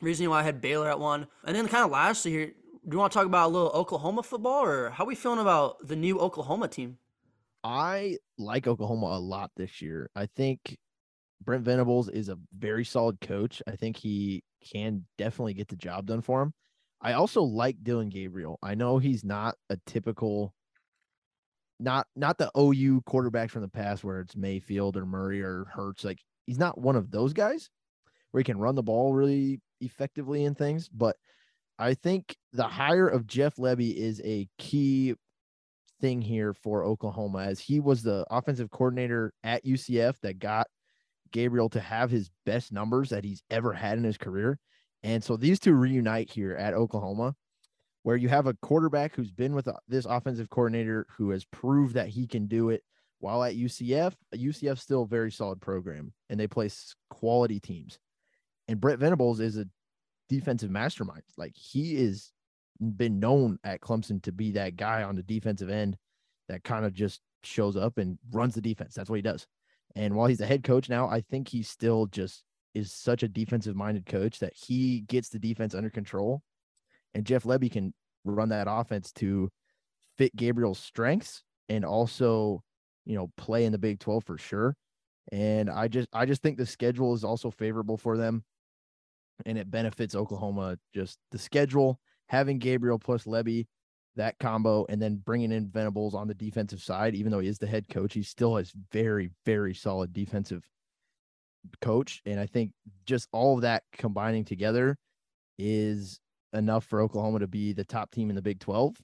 reasoning 0.00 0.30
why 0.30 0.40
I 0.40 0.42
had 0.42 0.60
Baylor 0.60 0.88
at 0.88 0.98
one. 0.98 1.26
And 1.44 1.54
then 1.54 1.68
kind 1.68 1.84
of 1.84 1.90
lastly 1.90 2.30
here, 2.30 2.46
do 2.46 2.54
you 2.92 2.98
want 2.98 3.12
to 3.12 3.18
talk 3.18 3.26
about 3.26 3.48
a 3.48 3.52
little 3.52 3.70
Oklahoma 3.70 4.22
football, 4.22 4.64
or 4.64 4.90
how 4.90 5.04
we 5.04 5.14
feeling 5.14 5.38
about 5.38 5.86
the 5.86 5.96
new 5.96 6.18
Oklahoma 6.18 6.68
team? 6.68 6.98
I 7.62 8.18
like 8.38 8.66
Oklahoma 8.66 9.06
a 9.06 9.18
lot 9.18 9.50
this 9.56 9.80
year. 9.80 10.10
I 10.14 10.26
think 10.26 10.76
Brent 11.42 11.64
Venables 11.64 12.08
is 12.08 12.28
a 12.28 12.38
very 12.56 12.84
solid 12.84 13.20
coach. 13.20 13.62
I 13.66 13.76
think 13.76 13.96
he 13.96 14.44
can 14.72 15.04
definitely 15.18 15.54
get 15.54 15.68
the 15.68 15.76
job 15.76 16.06
done 16.06 16.20
for 16.20 16.42
him. 16.42 16.52
I 17.00 17.14
also 17.14 17.42
like 17.42 17.82
Dillon 17.82 18.08
Gabriel. 18.08 18.58
I 18.62 18.74
know 18.74 18.98
he's 18.98 19.24
not 19.24 19.56
a 19.68 19.78
typical 19.86 20.54
not 21.80 22.06
not 22.16 22.38
the 22.38 22.50
OU 22.56 23.02
quarterbacks 23.08 23.50
from 23.50 23.62
the 23.62 23.68
past 23.68 24.04
where 24.04 24.20
it's 24.20 24.36
Mayfield 24.36 24.96
or 24.96 25.06
Murray 25.06 25.42
or 25.42 25.66
Hurts. 25.72 26.04
Like 26.04 26.20
he's 26.46 26.58
not 26.58 26.78
one 26.78 26.96
of 26.96 27.10
those 27.10 27.32
guys 27.32 27.70
where 28.30 28.40
he 28.40 28.44
can 28.44 28.58
run 28.58 28.74
the 28.74 28.82
ball 28.82 29.14
really 29.14 29.60
effectively 29.80 30.44
and 30.44 30.56
things. 30.56 30.88
But 30.88 31.16
I 31.78 31.94
think 31.94 32.36
the 32.52 32.68
hire 32.68 33.08
of 33.08 33.26
Jeff 33.26 33.56
Lebby 33.56 33.94
is 33.94 34.20
a 34.24 34.48
key 34.58 35.14
thing 36.00 36.20
here 36.20 36.52
for 36.52 36.84
Oklahoma 36.84 37.44
as 37.44 37.60
he 37.60 37.80
was 37.80 38.02
the 38.02 38.26
offensive 38.30 38.70
coordinator 38.70 39.32
at 39.42 39.64
UCF 39.64 40.20
that 40.20 40.38
got 40.38 40.66
Gabriel 41.32 41.68
to 41.70 41.80
have 41.80 42.10
his 42.10 42.30
best 42.46 42.72
numbers 42.72 43.10
that 43.10 43.24
he's 43.24 43.42
ever 43.50 43.72
had 43.72 43.98
in 43.98 44.04
his 44.04 44.18
career. 44.18 44.58
And 45.02 45.22
so 45.22 45.36
these 45.36 45.58
two 45.58 45.74
reunite 45.74 46.30
here 46.30 46.54
at 46.54 46.74
Oklahoma, 46.74 47.34
where 48.04 48.16
you 48.16 48.28
have 48.28 48.46
a 48.46 48.54
quarterback 48.62 49.16
who's 49.16 49.32
been 49.32 49.54
with 49.54 49.66
uh, 49.66 49.72
this 49.88 50.04
offensive 50.04 50.50
coordinator 50.50 51.06
who 51.16 51.30
has 51.30 51.44
proved 51.46 51.94
that 51.94 52.08
he 52.08 52.26
can 52.26 52.46
do 52.46 52.68
it 52.68 52.84
while 53.18 53.42
at 53.42 53.56
UCF. 53.56 54.12
UCF's 54.34 54.82
still 54.82 55.02
a 55.02 55.08
very 55.08 55.32
solid 55.32 55.60
program 55.60 56.12
and 56.28 56.38
they 56.38 56.46
play 56.46 56.70
quality 57.08 57.58
teams. 57.58 57.98
And 58.68 58.78
Brett 58.78 58.98
Venables 58.98 59.40
is 59.40 59.56
a 59.56 59.66
defensive 60.28 60.70
mastermind. 60.70 61.22
Like 61.38 61.54
he 61.56 61.96
is 61.96 62.30
been 62.78 63.20
known 63.20 63.58
at 63.64 63.80
Clemson 63.80 64.22
to 64.22 64.32
be 64.32 64.52
that 64.52 64.76
guy 64.76 65.02
on 65.02 65.16
the 65.16 65.22
defensive 65.22 65.70
end 65.70 65.96
that 66.48 66.62
kind 66.62 66.84
of 66.84 66.92
just 66.92 67.22
shows 67.42 67.74
up 67.74 67.96
and 67.96 68.18
runs 68.32 68.54
the 68.54 68.60
defense. 68.60 68.94
That's 68.94 69.08
what 69.08 69.16
he 69.16 69.22
does. 69.22 69.46
And 69.96 70.14
while 70.14 70.26
he's 70.26 70.42
a 70.42 70.46
head 70.46 70.62
coach 70.62 70.90
now, 70.90 71.08
I 71.08 71.22
think 71.22 71.48
he 71.48 71.62
still 71.62 72.06
just 72.06 72.42
is 72.74 72.92
such 72.92 73.22
a 73.22 73.28
defensive 73.28 73.76
minded 73.76 74.04
coach 74.04 74.40
that 74.40 74.52
he 74.54 75.00
gets 75.02 75.30
the 75.30 75.38
defense 75.38 75.74
under 75.74 75.88
control. 75.88 76.42
And 77.14 77.24
Jeff 77.24 77.44
Lebby 77.44 77.70
can 77.70 77.94
run 78.24 78.48
that 78.50 78.66
offense 78.68 79.12
to 79.12 79.50
fit 80.16 80.34
Gabriel's 80.36 80.78
strengths 80.78 81.42
and 81.68 81.84
also, 81.84 82.62
you 83.04 83.14
know, 83.14 83.30
play 83.36 83.64
in 83.64 83.72
the 83.72 83.78
Big 83.78 84.00
12 84.00 84.24
for 84.24 84.38
sure. 84.38 84.76
And 85.32 85.70
I 85.70 85.88
just 85.88 86.08
I 86.12 86.26
just 86.26 86.42
think 86.42 86.58
the 86.58 86.66
schedule 86.66 87.14
is 87.14 87.24
also 87.24 87.50
favorable 87.50 87.96
for 87.96 88.16
them 88.16 88.44
and 89.46 89.58
it 89.58 89.70
benefits 89.70 90.14
Oklahoma 90.14 90.78
just 90.94 91.18
the 91.30 91.38
schedule 91.38 91.98
having 92.28 92.58
Gabriel 92.58 92.98
plus 92.98 93.24
Lebby, 93.24 93.66
that 94.16 94.38
combo, 94.38 94.86
and 94.88 95.00
then 95.00 95.16
bringing 95.16 95.52
in 95.52 95.68
Venables 95.68 96.14
on 96.14 96.28
the 96.28 96.34
defensive 96.34 96.82
side, 96.82 97.14
even 97.14 97.30
though 97.30 97.40
he 97.40 97.48
is 97.48 97.58
the 97.58 97.66
head 97.66 97.88
coach, 97.88 98.14
he 98.14 98.22
still 98.22 98.56
has 98.56 98.72
very, 98.92 99.30
very 99.44 99.74
solid 99.74 100.12
defensive 100.12 100.64
coach. 101.80 102.22
And 102.24 102.38
I 102.38 102.46
think 102.46 102.72
just 103.06 103.28
all 103.32 103.56
of 103.56 103.62
that 103.62 103.82
combining 103.92 104.44
together 104.44 104.96
is 105.58 106.20
enough 106.54 106.84
for 106.84 107.00
Oklahoma 107.00 107.40
to 107.40 107.46
be 107.46 107.72
the 107.72 107.84
top 107.84 108.10
team 108.10 108.30
in 108.30 108.36
the 108.36 108.42
Big 108.42 108.60
12. 108.60 108.96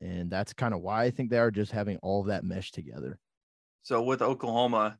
And 0.00 0.30
that's 0.30 0.52
kind 0.52 0.74
of 0.74 0.80
why 0.80 1.04
I 1.04 1.10
think 1.10 1.30
they 1.30 1.38
are 1.38 1.50
just 1.50 1.72
having 1.72 1.96
all 1.98 2.22
that 2.24 2.44
mesh 2.44 2.70
together. 2.70 3.18
So 3.82 4.02
with 4.02 4.22
Oklahoma, 4.22 4.98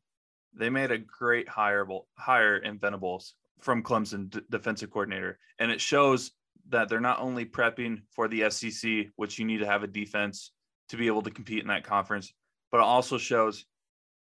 they 0.55 0.71
made 0.71 0.91
a 0.91 0.99
great 0.99 1.47
hireable 1.47 2.07
hire 2.17 2.57
in 2.57 2.79
Venables 2.79 3.35
from 3.61 3.83
Clemson 3.83 4.31
d- 4.31 4.41
defensive 4.51 4.91
coordinator, 4.91 5.39
and 5.59 5.71
it 5.71 5.81
shows 5.81 6.33
that 6.71 6.89
they're 6.89 7.01
not 7.01 7.21
only 7.21 7.45
prepping 7.45 8.03
for 8.11 8.29
the 8.29 8.49
SEC, 8.51 9.07
which 9.17 9.39
you 9.39 9.45
need 9.45 9.59
to 9.59 9.67
have 9.67 9.83
a 9.83 9.89
defense 9.89 10.53
to 10.89 10.97
be 10.97 11.07
able 11.07 11.23
to 11.23 11.31
compete 11.31 11.61
in 11.61 11.69
that 11.69 11.85
conference, 11.85 12.33
but 12.71 12.79
it 12.79 12.85
also 12.85 13.19
shows 13.19 13.65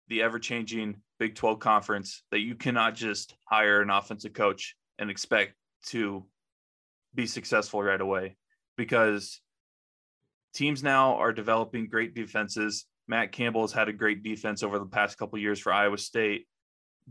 the 0.07 0.21
ever-changing 0.21 0.95
Big 1.19 1.35
12 1.35 1.59
conference 1.59 2.23
that 2.31 2.39
you 2.39 2.55
cannot 2.55 2.95
just 2.95 3.35
hire 3.45 3.81
an 3.81 3.89
offensive 3.89 4.33
coach 4.33 4.75
and 4.97 5.09
expect 5.09 5.53
to 5.87 6.25
be 7.15 7.25
successful 7.25 7.81
right 7.81 7.99
away 7.99 8.37
because 8.77 9.41
teams 10.53 10.83
now 10.83 11.15
are 11.15 11.33
developing 11.33 11.87
great 11.87 12.13
defenses. 12.13 12.85
Matt 13.07 13.31
Campbell 13.31 13.61
has 13.61 13.71
had 13.71 13.89
a 13.89 13.93
great 13.93 14.23
defense 14.23 14.63
over 14.63 14.79
the 14.79 14.85
past 14.85 15.17
couple 15.17 15.39
years 15.39 15.59
for 15.59 15.73
Iowa 15.73 15.97
State. 15.97 16.47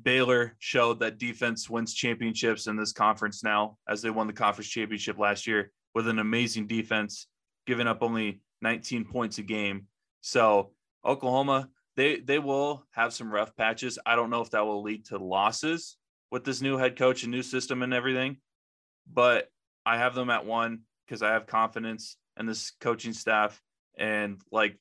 Baylor 0.01 0.55
showed 0.59 1.01
that 1.01 1.19
defense 1.19 1.69
wins 1.69 1.93
championships 1.93 2.69
in 2.69 2.77
this 2.77 2.93
conference 2.93 3.43
now, 3.43 3.77
as 3.89 4.01
they 4.01 4.11
won 4.11 4.29
the 4.29 4.33
conference 4.33 4.69
championship 4.69 5.19
last 5.19 5.47
year 5.47 5.73
with 5.95 6.07
an 6.07 6.21
amazing 6.21 6.67
defense, 6.67 7.27
giving 7.67 7.89
up 7.89 8.03
only 8.03 8.41
19 8.63 9.05
points 9.05 9.39
a 9.39 9.43
game. 9.43 9.87
So 10.21 10.73
Oklahoma, 11.05 11.69
they 11.97 12.21
they 12.21 12.39
will 12.39 12.87
have 12.93 13.13
some 13.13 13.33
rough 13.33 13.57
patches. 13.57 13.99
I 14.07 14.15
don't 14.15 14.31
know 14.31 14.41
if 14.41 14.51
that 14.51 14.65
will 14.65 14.83
lead 14.83 15.07
to 15.07 15.19
losses 15.19 15.97
with 16.31 16.45
this 16.45 16.61
new 16.61 16.77
head 16.77 16.97
coach 16.97 17.25
and 17.25 17.33
new 17.33 17.43
system 17.43 17.83
and 17.83 17.93
everything, 17.93 18.37
but 19.13 19.49
I 19.89 19.97
have 19.97 20.15
them 20.15 20.29
at 20.29 20.45
one 20.45 20.81
because 21.07 21.23
I 21.23 21.33
have 21.33 21.47
confidence 21.47 22.19
in 22.39 22.45
this 22.45 22.73
coaching 22.79 23.15
staff. 23.15 23.59
And 23.99 24.39
like 24.53 24.79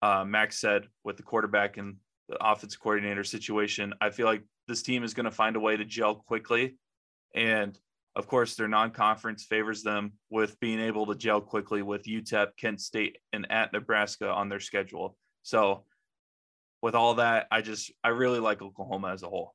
uh, 0.00 0.24
Max 0.24 0.58
said, 0.58 0.88
with 1.04 1.18
the 1.18 1.22
quarterback 1.22 1.76
and 1.76 1.96
the 2.30 2.38
offense 2.42 2.74
coordinator 2.74 3.24
situation, 3.24 3.92
I 4.00 4.08
feel 4.08 4.24
like 4.24 4.42
this 4.68 4.82
team 4.82 5.04
is 5.04 5.12
going 5.12 5.24
to 5.24 5.30
find 5.30 5.54
a 5.54 5.60
way 5.60 5.76
to 5.76 5.84
gel 5.84 6.14
quickly. 6.14 6.78
And 7.34 7.78
of 8.16 8.26
course, 8.26 8.54
their 8.54 8.68
non-conference 8.68 9.44
favors 9.44 9.82
them 9.82 10.12
with 10.30 10.58
being 10.60 10.80
able 10.80 11.04
to 11.06 11.14
gel 11.14 11.42
quickly 11.42 11.82
with 11.82 12.04
UTEP, 12.04 12.56
Kent 12.58 12.80
State, 12.80 13.18
and 13.34 13.46
at 13.52 13.74
Nebraska 13.74 14.30
on 14.30 14.48
their 14.48 14.60
schedule. 14.60 15.14
So, 15.42 15.84
with 16.80 16.94
all 16.94 17.14
that, 17.14 17.48
I 17.50 17.60
just 17.60 17.92
I 18.02 18.08
really 18.08 18.40
like 18.40 18.62
Oklahoma 18.62 19.12
as 19.12 19.22
a 19.22 19.28
whole. 19.28 19.54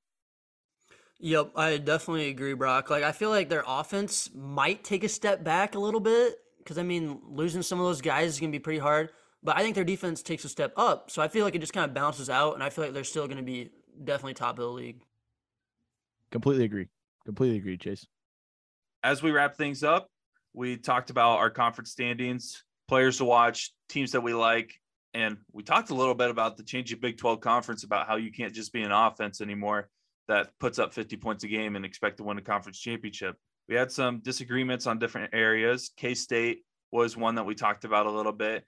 Yep, 1.19 1.51
I 1.55 1.77
definitely 1.77 2.29
agree, 2.29 2.53
Brock. 2.53 2.89
Like 2.89 3.03
I 3.03 3.11
feel 3.11 3.29
like 3.29 3.49
their 3.49 3.63
offense 3.65 4.29
might 4.35 4.83
take 4.83 5.03
a 5.03 5.09
step 5.09 5.43
back 5.43 5.75
a 5.75 5.79
little 5.79 5.99
bit 5.99 6.35
because 6.59 6.77
I 6.77 6.83
mean 6.83 7.19
losing 7.27 7.63
some 7.63 7.79
of 7.79 7.85
those 7.85 8.01
guys 8.01 8.33
is 8.33 8.39
gonna 8.39 8.51
be 8.51 8.59
pretty 8.59 8.79
hard. 8.79 9.09
But 9.43 9.57
I 9.57 9.61
think 9.61 9.75
their 9.75 9.83
defense 9.83 10.21
takes 10.21 10.45
a 10.45 10.49
step 10.49 10.73
up, 10.77 11.09
so 11.09 11.21
I 11.21 11.27
feel 11.27 11.43
like 11.45 11.55
it 11.55 11.59
just 11.59 11.73
kind 11.73 11.89
of 11.89 11.93
bounces 11.93 12.29
out, 12.29 12.55
and 12.55 12.63
I 12.63 12.69
feel 12.69 12.83
like 12.83 12.93
they're 12.93 13.03
still 13.03 13.27
gonna 13.27 13.43
be 13.43 13.71
definitely 14.03 14.35
top 14.35 14.59
of 14.59 14.65
the 14.65 14.71
league. 14.71 15.01
Completely 16.31 16.65
agree. 16.65 16.87
Completely 17.25 17.57
agree, 17.57 17.77
Chase. 17.77 18.05
As 19.03 19.23
we 19.23 19.31
wrap 19.31 19.55
things 19.55 19.83
up, 19.83 20.09
we 20.53 20.77
talked 20.77 21.09
about 21.09 21.37
our 21.37 21.49
conference 21.49 21.91
standings, 21.91 22.63
players 22.87 23.17
to 23.17 23.25
watch, 23.25 23.73
teams 23.89 24.11
that 24.11 24.21
we 24.21 24.33
like, 24.33 24.73
and 25.13 25.37
we 25.51 25.63
talked 25.63 25.89
a 25.89 25.95
little 25.95 26.15
bit 26.15 26.29
about 26.29 26.57
the 26.57 26.63
change 26.63 26.91
of 26.93 27.01
Big 27.01 27.17
12 27.17 27.39
conference 27.39 27.83
about 27.83 28.07
how 28.07 28.17
you 28.17 28.31
can't 28.31 28.53
just 28.53 28.73
be 28.73 28.81
an 28.83 28.91
offense 28.91 29.39
anymore 29.39 29.89
that 30.27 30.51
puts 30.59 30.79
up 30.79 30.93
50 30.93 31.17
points 31.17 31.43
a 31.43 31.47
game 31.47 31.75
and 31.75 31.85
expect 31.85 32.17
to 32.17 32.23
win 32.23 32.37
a 32.37 32.41
conference 32.41 32.79
championship. 32.79 33.35
We 33.69 33.75
had 33.75 33.91
some 33.91 34.19
disagreements 34.19 34.87
on 34.87 34.99
different 34.99 35.33
areas. 35.33 35.91
K 35.97 36.13
State 36.13 36.63
was 36.91 37.17
one 37.17 37.35
that 37.35 37.45
we 37.45 37.55
talked 37.55 37.85
about 37.85 38.05
a 38.05 38.11
little 38.11 38.31
bit. 38.31 38.63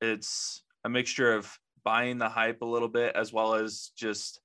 It's 0.00 0.62
a 0.84 0.88
mixture 0.88 1.34
of 1.34 1.52
buying 1.84 2.18
the 2.18 2.28
hype 2.28 2.62
a 2.62 2.66
little 2.66 2.88
bit 2.88 3.16
as 3.16 3.32
well 3.32 3.54
as 3.54 3.90
just 3.96 4.40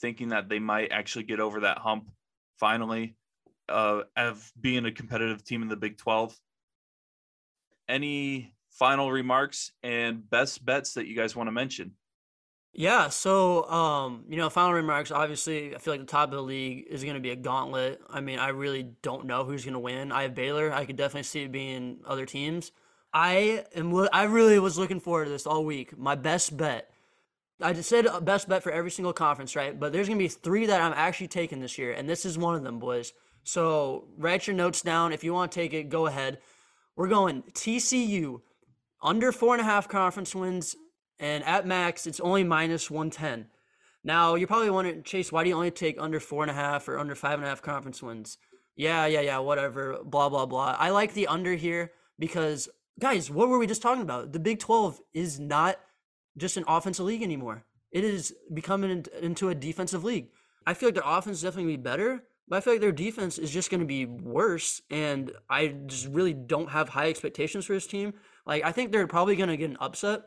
thinking 0.00 0.28
that 0.30 0.48
they 0.48 0.58
might 0.58 0.92
actually 0.92 1.24
get 1.24 1.40
over 1.40 1.60
that 1.60 1.78
hump 1.78 2.10
finally 2.58 3.16
uh, 3.68 4.02
of 4.16 4.50
being 4.60 4.86
a 4.86 4.92
competitive 4.92 5.44
team 5.44 5.62
in 5.62 5.68
the 5.68 5.76
Big 5.76 5.98
12. 5.98 6.36
Any 7.88 8.54
final 8.70 9.10
remarks 9.10 9.72
and 9.82 10.28
best 10.28 10.64
bets 10.64 10.94
that 10.94 11.06
you 11.06 11.16
guys 11.16 11.36
want 11.36 11.46
to 11.46 11.52
mention? 11.52 11.92
Yeah, 12.78 13.08
so 13.08 13.66
um, 13.70 14.24
you 14.28 14.36
know, 14.36 14.50
final 14.50 14.74
remarks. 14.74 15.10
Obviously, 15.10 15.74
I 15.74 15.78
feel 15.78 15.94
like 15.94 16.02
the 16.02 16.06
top 16.06 16.28
of 16.28 16.34
the 16.34 16.42
league 16.42 16.84
is 16.90 17.02
going 17.02 17.14
to 17.14 17.20
be 17.20 17.30
a 17.30 17.36
gauntlet. 17.36 18.02
I 18.10 18.20
mean, 18.20 18.38
I 18.38 18.48
really 18.48 18.82
don't 19.00 19.24
know 19.24 19.44
who's 19.44 19.64
going 19.64 19.72
to 19.72 19.80
win. 19.80 20.12
I 20.12 20.24
have 20.24 20.34
Baylor. 20.34 20.70
I 20.70 20.84
could 20.84 20.96
definitely 20.96 21.22
see 21.22 21.44
it 21.44 21.52
being 21.52 22.00
other 22.06 22.26
teams. 22.26 22.72
I 23.14 23.64
am. 23.74 23.96
I 24.12 24.24
really 24.24 24.58
was 24.58 24.76
looking 24.76 25.00
forward 25.00 25.24
to 25.24 25.30
this 25.30 25.46
all 25.46 25.64
week. 25.64 25.96
My 25.96 26.16
best 26.16 26.54
bet. 26.54 26.90
I 27.62 27.72
just 27.72 27.88
said 27.88 28.06
best 28.26 28.46
bet 28.46 28.62
for 28.62 28.70
every 28.70 28.90
single 28.90 29.14
conference, 29.14 29.56
right? 29.56 29.80
But 29.80 29.94
there's 29.94 30.06
going 30.06 30.18
to 30.18 30.24
be 30.24 30.28
three 30.28 30.66
that 30.66 30.82
I'm 30.82 30.92
actually 30.92 31.28
taking 31.28 31.60
this 31.60 31.78
year, 31.78 31.92
and 31.92 32.06
this 32.06 32.26
is 32.26 32.36
one 32.36 32.56
of 32.56 32.62
them, 32.62 32.78
boys. 32.78 33.14
So 33.42 34.04
write 34.18 34.46
your 34.46 34.54
notes 34.54 34.82
down. 34.82 35.14
If 35.14 35.24
you 35.24 35.32
want 35.32 35.50
to 35.50 35.58
take 35.58 35.72
it, 35.72 35.88
go 35.88 36.08
ahead. 36.08 36.40
We're 36.94 37.08
going 37.08 37.42
TCU 37.54 38.42
under 39.02 39.32
four 39.32 39.54
and 39.54 39.62
a 39.62 39.64
half 39.64 39.88
conference 39.88 40.34
wins 40.34 40.76
and 41.18 41.44
at 41.44 41.66
max 41.66 42.06
it's 42.06 42.20
only 42.20 42.44
minus 42.44 42.90
110 42.90 43.46
now 44.06 44.36
you're 44.36 44.46
probably 44.46 44.70
wondering 44.70 45.02
chase 45.02 45.32
why 45.32 45.42
do 45.42 45.50
you 45.50 45.56
only 45.56 45.72
take 45.72 46.00
under 46.00 46.20
four 46.20 46.44
and 46.44 46.50
a 46.50 46.54
half 46.54 46.88
or 46.88 46.96
under 46.96 47.16
five 47.16 47.34
and 47.34 47.44
a 47.44 47.48
half 47.48 47.60
conference 47.60 48.00
wins? 48.00 48.38
Yeah 48.76 49.04
yeah 49.06 49.20
yeah 49.20 49.38
whatever 49.38 49.98
blah 50.04 50.28
blah 50.28 50.46
blah. 50.46 50.76
I 50.78 50.90
like 50.90 51.12
the 51.12 51.26
under 51.26 51.54
here 51.54 51.90
because 52.16 52.68
guys 53.00 53.32
what 53.32 53.48
were 53.48 53.58
we 53.58 53.66
just 53.66 53.82
talking 53.82 54.02
about? 54.02 54.32
The 54.32 54.38
big 54.38 54.60
12 54.60 55.00
is 55.12 55.40
not 55.40 55.80
just 56.36 56.56
an 56.56 56.62
offensive 56.68 57.04
league 57.04 57.24
anymore. 57.24 57.64
It 57.90 58.04
is 58.04 58.32
becoming 58.54 59.06
into 59.20 59.48
a 59.48 59.56
defensive 59.56 60.04
league. 60.04 60.28
I 60.64 60.74
feel 60.74 60.88
like 60.88 60.94
their 60.94 61.02
offense 61.04 61.38
is 61.38 61.42
definitely 61.42 61.76
be 61.76 61.82
better 61.82 62.22
but 62.48 62.56
i 62.56 62.60
feel 62.60 62.74
like 62.74 62.80
their 62.80 62.92
defense 62.92 63.38
is 63.38 63.50
just 63.50 63.70
going 63.70 63.80
to 63.80 63.86
be 63.86 64.06
worse 64.06 64.80
and 64.88 65.32
i 65.50 65.66
just 65.86 66.06
really 66.06 66.32
don't 66.32 66.70
have 66.70 66.88
high 66.88 67.08
expectations 67.08 67.64
for 67.64 67.72
this 67.72 67.88
team. 67.88 68.14
Like 68.46 68.62
i 68.64 68.70
think 68.70 68.92
they're 68.92 69.08
probably 69.08 69.34
going 69.34 69.48
to 69.48 69.56
get 69.56 69.70
an 69.70 69.78
upset 69.80 70.22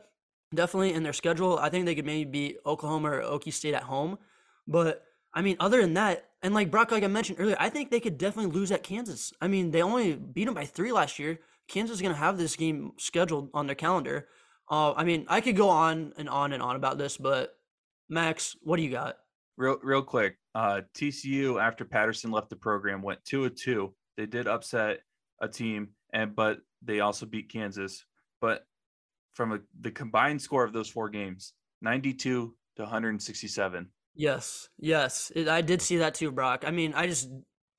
definitely 0.54 0.92
in 0.92 1.02
their 1.02 1.12
schedule. 1.12 1.58
I 1.58 1.68
think 1.68 1.86
they 1.86 1.94
could 1.94 2.06
maybe 2.06 2.30
beat 2.30 2.56
Oklahoma 2.66 3.10
or 3.10 3.22
Okie 3.22 3.52
State 3.52 3.74
at 3.74 3.84
home. 3.84 4.18
But 4.66 5.04
I 5.32 5.42
mean, 5.42 5.56
other 5.60 5.80
than 5.80 5.94
that, 5.94 6.26
and 6.42 6.54
like 6.54 6.70
Brock, 6.70 6.90
like 6.90 7.04
I 7.04 7.08
mentioned 7.08 7.40
earlier, 7.40 7.56
I 7.58 7.68
think 7.68 7.90
they 7.90 8.00
could 8.00 8.18
definitely 8.18 8.52
lose 8.52 8.72
at 8.72 8.82
Kansas. 8.82 9.32
I 9.40 9.48
mean, 9.48 9.70
they 9.70 9.82
only 9.82 10.14
beat 10.14 10.46
them 10.46 10.54
by 10.54 10.64
three 10.64 10.92
last 10.92 11.18
year. 11.18 11.38
Kansas 11.68 11.96
is 11.96 12.02
going 12.02 12.14
to 12.14 12.18
have 12.18 12.38
this 12.38 12.56
game 12.56 12.92
scheduled 12.98 13.50
on 13.54 13.66
their 13.66 13.76
calendar. 13.76 14.28
Uh, 14.70 14.92
I 14.92 15.04
mean, 15.04 15.26
I 15.28 15.40
could 15.40 15.56
go 15.56 15.68
on 15.68 16.12
and 16.16 16.28
on 16.28 16.52
and 16.52 16.62
on 16.62 16.76
about 16.76 16.98
this, 16.98 17.16
but 17.16 17.54
Max, 18.08 18.56
what 18.62 18.76
do 18.76 18.82
you 18.82 18.90
got? 18.90 19.16
Real, 19.56 19.78
real 19.82 20.02
quick. 20.02 20.36
Uh, 20.54 20.80
TCU 20.94 21.62
after 21.62 21.84
Patterson 21.84 22.30
left 22.30 22.50
the 22.50 22.56
program 22.56 23.02
went 23.02 23.24
two 23.24 23.44
or 23.44 23.50
two. 23.50 23.94
They 24.16 24.26
did 24.26 24.48
upset 24.48 25.00
a 25.40 25.48
team, 25.48 25.90
and 26.12 26.34
but 26.34 26.58
they 26.82 27.00
also 27.00 27.26
beat 27.26 27.52
Kansas. 27.52 28.04
But 28.40 28.64
from 29.40 29.52
a, 29.52 29.58
the 29.80 29.90
combined 29.90 30.42
score 30.42 30.64
of 30.64 30.74
those 30.74 30.86
four 30.86 31.08
games 31.08 31.54
92 31.80 32.54
to 32.76 32.82
167 32.82 33.88
yes 34.14 34.68
yes. 34.78 35.32
It, 35.34 35.48
i 35.48 35.62
did 35.62 35.80
see 35.80 35.96
that 35.96 36.14
too 36.14 36.30
brock. 36.30 36.64
I 36.66 36.70
mean 36.70 36.92
i 36.92 37.06
just 37.06 37.30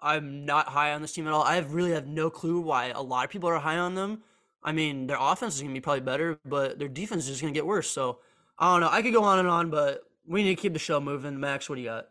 i'm 0.02 0.44
not 0.44 0.68
high 0.68 0.94
on 0.94 1.04
this 1.04 1.14
team 1.14 1.28
at 1.28 1.34
all. 1.34 1.44
I 1.44 1.54
have 1.58 1.76
really 1.76 1.92
have 1.92 2.08
no 2.08 2.32
clue 2.32 2.62
why 2.62 2.88
a 2.88 3.00
lot 3.00 3.26
of 3.26 3.30
people 3.30 3.48
are 3.48 3.60
high 3.60 3.78
on 3.78 3.94
them. 3.94 4.24
I 4.64 4.72
mean 4.72 5.06
their 5.06 5.20
offense 5.20 5.54
is 5.54 5.62
going 5.62 5.72
to 5.72 5.80
be 5.80 5.84
probably 5.84 6.02
better 6.02 6.40
but 6.46 6.80
their 6.80 6.88
defense 6.88 7.26
is 7.26 7.30
just 7.30 7.42
going 7.44 7.54
to 7.54 7.58
get 7.58 7.68
worse. 7.68 7.92
So 7.92 8.18
i 8.58 8.74
don't 8.74 8.82
know. 8.82 8.90
I 8.90 9.04
could 9.04 9.14
go 9.14 9.24
on 9.24 9.38
and 9.38 9.48
on 9.48 9.70
but 9.70 10.02
we 10.26 10.42
need 10.42 10.56
to 10.56 10.62
keep 10.64 10.74
the 10.74 10.80
show 10.80 11.00
moving. 11.00 11.40
Max 11.40 11.70
what 11.70 11.76
do 11.76 11.82
you 11.84 11.90
got 11.90 12.08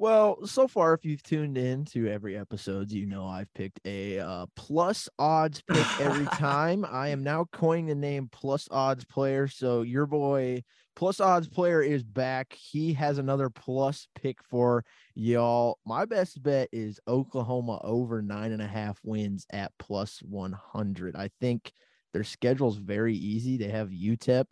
well, 0.00 0.46
so 0.46 0.66
far, 0.66 0.94
if 0.94 1.04
you've 1.04 1.22
tuned 1.22 1.58
in 1.58 1.84
to 1.84 2.08
every 2.08 2.34
episode, 2.34 2.90
you 2.90 3.04
know 3.04 3.26
I've 3.26 3.52
picked 3.52 3.80
a 3.84 4.18
uh, 4.18 4.46
plus 4.56 5.10
odds 5.18 5.60
pick 5.70 6.00
every 6.00 6.24
time. 6.38 6.86
I 6.90 7.08
am 7.08 7.22
now 7.22 7.44
coining 7.52 7.84
the 7.84 7.94
name 7.94 8.30
plus 8.32 8.66
odds 8.70 9.04
player. 9.04 9.46
So 9.46 9.82
your 9.82 10.06
boy 10.06 10.62
plus 10.96 11.20
odds 11.20 11.50
player 11.50 11.82
is 11.82 12.02
back. 12.02 12.54
He 12.54 12.94
has 12.94 13.18
another 13.18 13.50
plus 13.50 14.08
pick 14.14 14.42
for 14.42 14.86
y'all. 15.14 15.78
My 15.84 16.06
best 16.06 16.42
bet 16.42 16.70
is 16.72 16.98
Oklahoma 17.06 17.78
over 17.84 18.22
nine 18.22 18.52
and 18.52 18.62
a 18.62 18.66
half 18.66 18.98
wins 19.04 19.44
at 19.52 19.70
plus 19.78 20.22
100. 20.22 21.14
I 21.14 21.28
think 21.42 21.70
their 22.14 22.24
schedule's 22.24 22.78
very 22.78 23.16
easy. 23.16 23.58
They 23.58 23.68
have 23.68 23.90
UTEP, 23.90 24.46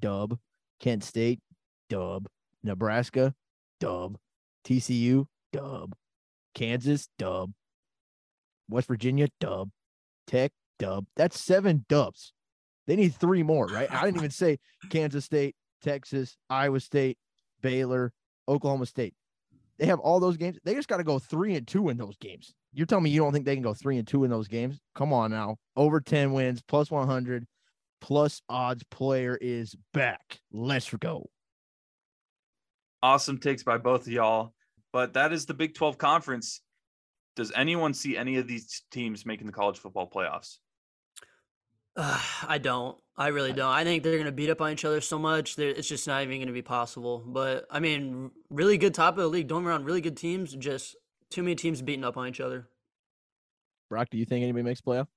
dub, 0.00 0.38
Kent 0.78 1.04
State, 1.04 1.40
dub, 1.88 2.28
Nebraska, 2.62 3.34
dub. 3.80 4.18
TCU, 4.64 5.26
dub. 5.52 5.94
Kansas, 6.54 7.08
dub. 7.18 7.52
West 8.68 8.88
Virginia, 8.88 9.28
dub. 9.40 9.70
Tech, 10.26 10.52
dub. 10.78 11.06
That's 11.16 11.38
seven 11.38 11.84
dubs. 11.88 12.32
They 12.86 12.96
need 12.96 13.14
three 13.14 13.42
more, 13.42 13.66
right? 13.66 13.90
I 13.90 14.04
didn't 14.04 14.18
even 14.18 14.30
say 14.30 14.58
Kansas 14.90 15.24
State, 15.24 15.56
Texas, 15.82 16.36
Iowa 16.50 16.80
State, 16.80 17.18
Baylor, 17.62 18.12
Oklahoma 18.48 18.86
State. 18.86 19.14
They 19.78 19.86
have 19.86 20.00
all 20.00 20.20
those 20.20 20.36
games. 20.36 20.58
They 20.64 20.74
just 20.74 20.88
got 20.88 20.98
to 20.98 21.04
go 21.04 21.18
three 21.18 21.56
and 21.56 21.66
two 21.66 21.88
in 21.88 21.96
those 21.96 22.16
games. 22.18 22.54
You're 22.72 22.86
telling 22.86 23.04
me 23.04 23.10
you 23.10 23.20
don't 23.20 23.32
think 23.32 23.44
they 23.44 23.54
can 23.54 23.62
go 23.62 23.74
three 23.74 23.98
and 23.98 24.06
two 24.06 24.24
in 24.24 24.30
those 24.30 24.48
games? 24.48 24.78
Come 24.94 25.12
on 25.12 25.30
now. 25.30 25.56
Over 25.76 26.00
10 26.00 26.32
wins, 26.32 26.62
plus 26.62 26.90
100, 26.90 27.46
plus 28.00 28.40
odds 28.48 28.84
player 28.90 29.38
is 29.40 29.74
back. 29.92 30.40
Let's 30.52 30.90
go 30.90 31.28
awesome 33.04 33.36
takes 33.36 33.62
by 33.62 33.76
both 33.76 34.06
of 34.06 34.12
y'all. 34.14 34.53
But 34.94 35.14
that 35.14 35.32
is 35.32 35.44
the 35.44 35.54
Big 35.54 35.74
12 35.74 35.98
conference. 35.98 36.60
Does 37.34 37.50
anyone 37.56 37.94
see 37.94 38.16
any 38.16 38.36
of 38.36 38.46
these 38.46 38.84
teams 38.92 39.26
making 39.26 39.48
the 39.48 39.52
college 39.52 39.76
football 39.76 40.08
playoffs? 40.08 40.58
Uh, 41.96 42.22
I 42.46 42.58
don't. 42.58 42.96
I 43.16 43.28
really 43.28 43.52
don't. 43.52 43.72
I 43.72 43.82
think 43.82 44.04
they're 44.04 44.12
going 44.12 44.26
to 44.26 44.32
beat 44.32 44.50
up 44.50 44.60
on 44.60 44.70
each 44.70 44.84
other 44.84 45.00
so 45.00 45.18
much 45.18 45.56
that 45.56 45.76
it's 45.76 45.88
just 45.88 46.06
not 46.06 46.22
even 46.22 46.38
going 46.38 46.46
to 46.46 46.52
be 46.52 46.62
possible. 46.62 47.24
But 47.26 47.66
I 47.72 47.80
mean, 47.80 48.30
really 48.50 48.78
good 48.78 48.94
top 48.94 49.14
of 49.14 49.22
the 49.24 49.28
league. 49.28 49.48
Don't 49.48 49.64
run 49.64 49.82
really 49.82 50.00
good 50.00 50.16
teams. 50.16 50.54
Just 50.54 50.94
Too 51.28 51.42
many 51.42 51.56
teams 51.56 51.82
beating 51.82 52.04
up 52.04 52.16
on 52.16 52.28
each 52.28 52.40
other. 52.40 52.68
Brock, 53.90 54.10
do 54.10 54.16
you 54.16 54.24
think 54.24 54.44
anybody 54.44 54.62
makes 54.62 54.80
playoff? 54.80 55.08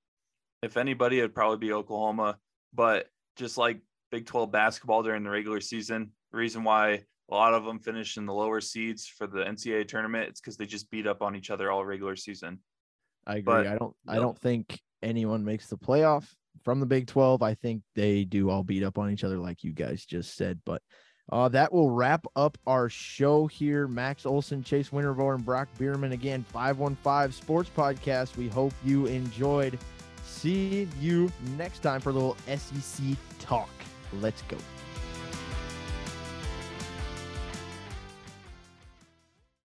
If 0.63 0.75
anybody, 0.77 1.19
it'd 1.19 1.35
probably 1.35 1.59
be 1.59 1.71
Oklahoma. 1.71 2.39
But 2.73 3.11
just 3.35 3.59
like 3.59 3.81
Big 4.09 4.25
12 4.25 4.51
basketball 4.51 5.03
during 5.03 5.23
the 5.23 5.29
regular 5.29 5.61
season, 5.61 6.13
the 6.31 6.37
reason 6.39 6.63
why 6.63 7.03
a 7.29 7.35
lot 7.35 7.53
of 7.53 7.65
them 7.65 7.79
finish 7.79 8.17
in 8.17 8.25
the 8.25 8.33
lower 8.33 8.61
seeds 8.61 9.05
for 9.07 9.27
the 9.27 9.39
NCAA 9.43 9.87
tournament, 9.87 10.29
it's 10.29 10.39
because 10.39 10.57
they 10.57 10.65
just 10.65 10.89
beat 10.89 11.07
up 11.07 11.21
on 11.21 11.35
each 11.35 11.49
other 11.49 11.71
all 11.71 11.85
regular 11.85 12.15
season. 12.15 12.59
I 13.25 13.37
agree. 13.37 13.43
But- 13.43 13.67
I 13.67 13.77
don't. 13.77 13.95
I 14.07 14.15
don't 14.15 14.37
think 14.39 14.79
anyone 15.03 15.43
makes 15.43 15.67
the 15.67 15.77
playoff 15.77 16.27
from 16.63 16.79
the 16.79 16.85
Big 16.85 17.07
Twelve. 17.07 17.41
I 17.41 17.53
think 17.53 17.83
they 17.95 18.23
do 18.23 18.49
all 18.49 18.63
beat 18.63 18.83
up 18.83 18.97
on 18.97 19.11
each 19.11 19.23
other, 19.23 19.37
like 19.37 19.63
you 19.63 19.73
guys 19.73 20.05
just 20.05 20.35
said. 20.35 20.59
But 20.65 20.81
uh, 21.31 21.49
that 21.49 21.73
will 21.73 21.91
wrap 21.91 22.25
up 22.37 22.57
our 22.65 22.87
show 22.87 23.47
here. 23.47 23.87
Max 23.87 24.25
Olson, 24.25 24.63
Chase 24.63 24.89
Wintervore, 24.89 25.35
and 25.35 25.45
Brock 25.45 25.67
Bierman 25.77 26.13
again. 26.13 26.45
Five 26.47 26.79
one 26.79 26.95
five 26.95 27.33
Sports 27.33 27.69
Podcast. 27.75 28.37
We 28.37 28.47
hope 28.47 28.73
you 28.85 29.07
enjoyed. 29.07 29.77
See 30.25 30.87
you 31.01 31.29
next 31.57 31.79
time 31.79 31.99
for 31.99 32.11
a 32.11 32.13
little 32.13 32.37
SEC 32.47 33.03
talk. 33.39 33.69
Let's 34.13 34.41
go. 34.43 34.57